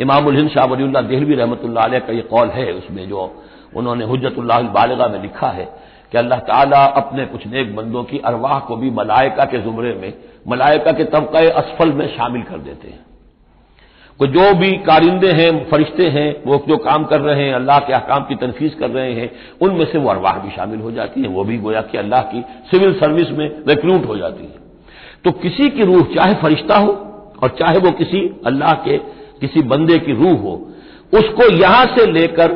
इमामुल 0.00 0.36
हिंद 0.36 0.50
शाह 0.50 0.64
वलील्ला 0.64 1.00
देहलवी 1.00 1.34
रहमत 1.34 1.60
का 2.06 2.12
ये 2.12 2.22
कौल 2.22 2.48
है 2.48 2.72
उसमें 2.72 3.08
जो 3.08 3.42
उन्होंने 3.76 4.04
हजतुल्लाह 4.04 4.60
बालगा 4.60 5.06
में 5.06 5.22
लिखा 5.22 5.48
है 5.48 5.64
कि 6.12 6.18
अल्लाह 6.18 6.38
ताला 6.38 6.84
अपने 6.84 7.24
कुछ 7.26 7.46
नेक 7.46 7.76
बंदों 7.76 8.04
की 8.04 8.18
अरवाह 8.18 8.58
को 8.58 8.76
भी 8.76 8.90
मलाइका 8.90 9.44
के 9.44 9.58
जुमरे 9.58 9.94
में 9.94 10.12
मलाइका 10.48 10.92
के 10.92 11.04
तबका 11.04 11.38
असफल 11.38 11.92
में 11.92 12.06
शामिल 12.08 12.42
कर 12.42 12.58
देते 12.58 12.88
हैं। 12.88 13.04
को 14.20 14.26
जो 14.26 14.52
भी 14.54 14.70
कारिंदे 14.70 15.30
हैं, 15.32 15.70
फरिश्ते 15.70 16.06
हैं, 16.08 16.42
वो 16.46 16.64
जो 16.68 16.76
काम 16.76 17.04
कर 17.04 17.20
रहे 17.20 17.44
हैं, 17.44 17.54
अल्लाह 17.54 17.78
के 17.78 17.92
अहकाम 17.92 18.24
की 18.24 18.34
तनफीज 18.34 18.74
कर 18.74 18.90
रहे 18.90 19.12
हैं, 19.12 19.30
उनमें 19.62 19.84
से 19.84 19.98
वो 19.98 20.10
अरवाह 20.10 20.38
भी 20.38 20.50
शामिल 20.50 20.80
हो 20.80 20.90
जाती 20.90 21.22
है। 21.22 21.28
वो 21.28 21.44
भी 21.44 21.58
गोया 21.58 21.80
कि 21.80 21.98
अल्लाह 21.98 22.22
की 22.22 22.44
सिविल 22.70 22.94
सर्विस 22.94 23.30
में 23.30 23.64
रिक्रूट 23.68 24.06
हो 24.06 24.16
जाती 24.16 24.44
है। 24.44 24.54
तो 25.24 25.30
किसी 25.30 25.68
की 25.70 25.82
रूह 25.82 26.02
चाहे 26.14 26.34
फरिश्ता 26.34 26.78
हो 26.78 26.92
और 27.42 27.48
चाहे 27.48 27.78
वो 27.78 27.90
किसी 27.90 28.40
अल्लाह 28.46 28.74
के 28.74 29.23
किसी 29.44 29.62
बंदे 29.62 29.98
की 29.98 30.12
रूह 30.12 30.38
हो, 30.40 30.54
उसको 31.12 31.52
यहाँ 31.54 31.84
से 31.86 32.06
लेकर 32.12 32.52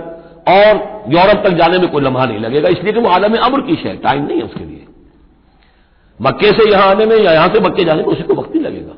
और 0.48 0.76
यूरोप 1.08 1.46
तक 1.46 1.56
जाने 1.56 1.78
में 1.78 1.88
कोई 1.88 2.02
लम्हा 2.02 2.24
नहीं 2.24 2.38
लगेगा। 2.38 2.68
इसलिए 2.68 2.92
कि 2.92 3.00
वो 3.00 3.08
आलम 3.08 3.36
अमर 3.36 3.60
की 3.60 3.74
है 3.74 3.96
टाइम 3.96 4.24
नहीं 4.26 4.38
है 4.38 4.44
उसके 4.44 4.64
लिए। 4.64 4.86
मक्के 6.20 6.52
से 6.52 6.70
यहाँ 6.70 6.88
आने 6.90 7.06
में 7.06 7.16
या 7.16 7.32
यहाँ 7.32 7.48
से 7.48 7.60
मक्के 7.60 7.84
जाने 7.84 8.02
में 8.02 8.08
उसे 8.08 8.22
कोई 8.22 8.36
वक्त 8.36 8.54
नहीं 8.54 8.64
लगेगा। 8.64 8.94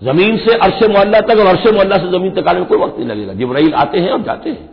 ज़मीन 0.00 0.36
से 0.36 0.54
अरश 0.58 0.82
मोहल्ला 0.82 1.20
तक 1.20 1.38
और 1.38 1.46
अरश 1.46 1.66
मोहल्ला 1.74 1.96
से 1.96 2.08
ज़मीन 2.08 2.30
तक 2.30 2.48
आने 2.48 2.60
में 2.60 2.68
कोई 2.68 2.78
वक्त 2.78 2.98
नहीं 2.98 3.08
लगेगा। 3.08 3.32
जबराइल 3.34 3.74
आते 3.74 3.98
हैं 3.98 4.10
और 4.10 4.22
जाते 4.22 4.50
हैं। 4.50 4.70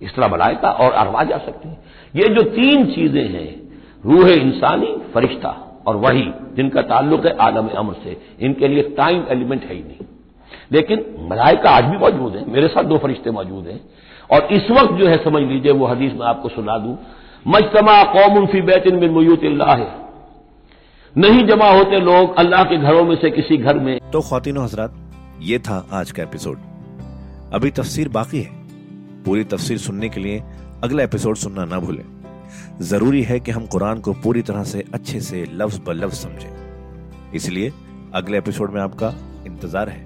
इस 0.00 0.14
तरह 0.14 0.28
बनाएगा 0.28 0.70
और 0.70 0.92
अरवा 0.92 1.22
जा 1.22 1.38
सकते 1.38 1.68
हैं। 1.68 1.78
ये 2.16 2.28
जो 2.28 2.42
तीन 2.42 2.86
चीज़ें 2.86 3.28
हैं, 3.28 3.48
रूह 4.04 4.30
इंसानी, 4.30 4.94
फरिश्ता 5.14 5.82
और 5.86 5.96
वही, 5.96 6.26
जिनका 6.56 6.82
ताल्लुक 6.82 7.26
है 7.26 7.36
आलम 7.36 7.68
अमर 7.68 7.94
से, 8.04 8.16
इनके 8.40 8.68
लिए 8.68 8.82
टाइम 8.82 9.24
एलिमेंट 9.30 9.64
है 9.64 9.74
ही 9.74 9.82
नहीं। 9.82 10.05
लेकिन 10.72 11.04
मलाइका 11.30 11.70
आज 11.70 11.84
भी 11.84 11.98
मौजूद 11.98 12.36
है, 12.36 12.44
मेरे 12.52 12.68
साथ 12.68 12.84
दो 12.84 12.98
फरिश्ते 12.98 13.30
मौजूद 13.30 13.66
हैं। 13.66 13.80
और 14.30 14.48
इस 14.52 14.70
वक्त 14.70 14.92
जो 14.92 15.06
है, 15.06 15.16
समझ 15.24 15.42
लीजिए, 15.42 15.72
वो 15.72 15.86
हदीस 15.86 16.12
में 16.12 16.26
आपको 16.26 16.48
सुना 16.48 16.78
दूँ। 16.78 16.96
मजतमा 17.46 18.02
कौम 18.02 18.46
फ़ी 18.46 18.60
बैतिन 18.62 19.00
बिन 19.00 19.10
मयूत 19.10 19.42
है 19.42 20.04
नहीं 21.16 21.46
जमा 21.46 21.68
होते 21.70 22.00
लोग 22.00 22.34
अल्लाह 22.36 22.64
के 22.64 22.76
घरों 22.76 23.04
में 23.04 23.16
से 23.16 23.30
किसी 23.30 23.56
घर 23.56 23.78
में। 23.78 23.98
तो 24.12 24.20
खातिनों 24.20 24.64
हजरात, 24.64 24.94
ये 25.40 25.58
था 25.58 25.86
आज 25.92 26.10
का 26.10 26.22
एपिसोड। 26.22 26.58
अभी 27.52 27.70
तफसीर 27.70 28.08
बाकी 28.08 28.40
है। 28.40 28.50
पूरी 29.24 29.44
तफसीर 29.44 29.78
सुनने 29.78 30.08
के 30.08 30.20
लिए 30.20 30.42
अगला 30.84 31.02
एपिसोड 31.02 31.36
सुनना 31.36 31.64
ना 31.64 31.78
भूलें। 31.78 32.04
ज़रूरी 32.82 33.22
है 33.22 33.40
कि 33.40 33.50
हम 33.50 33.66
कुरान 33.66 34.00
को 34.00 34.12
पूरी 34.12 34.42
तरह 34.42 34.64
से 34.64 34.84
अच्छे 34.94 35.20
से 35.20 35.44
लफ्ज 35.52 35.80
ब 35.86 35.92
लफ्ज 35.94 36.14
समझें। 36.14 37.32
इसलिए 37.34 37.72
अगले 38.14 38.38
एपिसोड 38.38 38.70
में 38.70 38.80
आपका 38.80 39.14
इंतज़ार 39.46 39.88
है। 39.88 40.05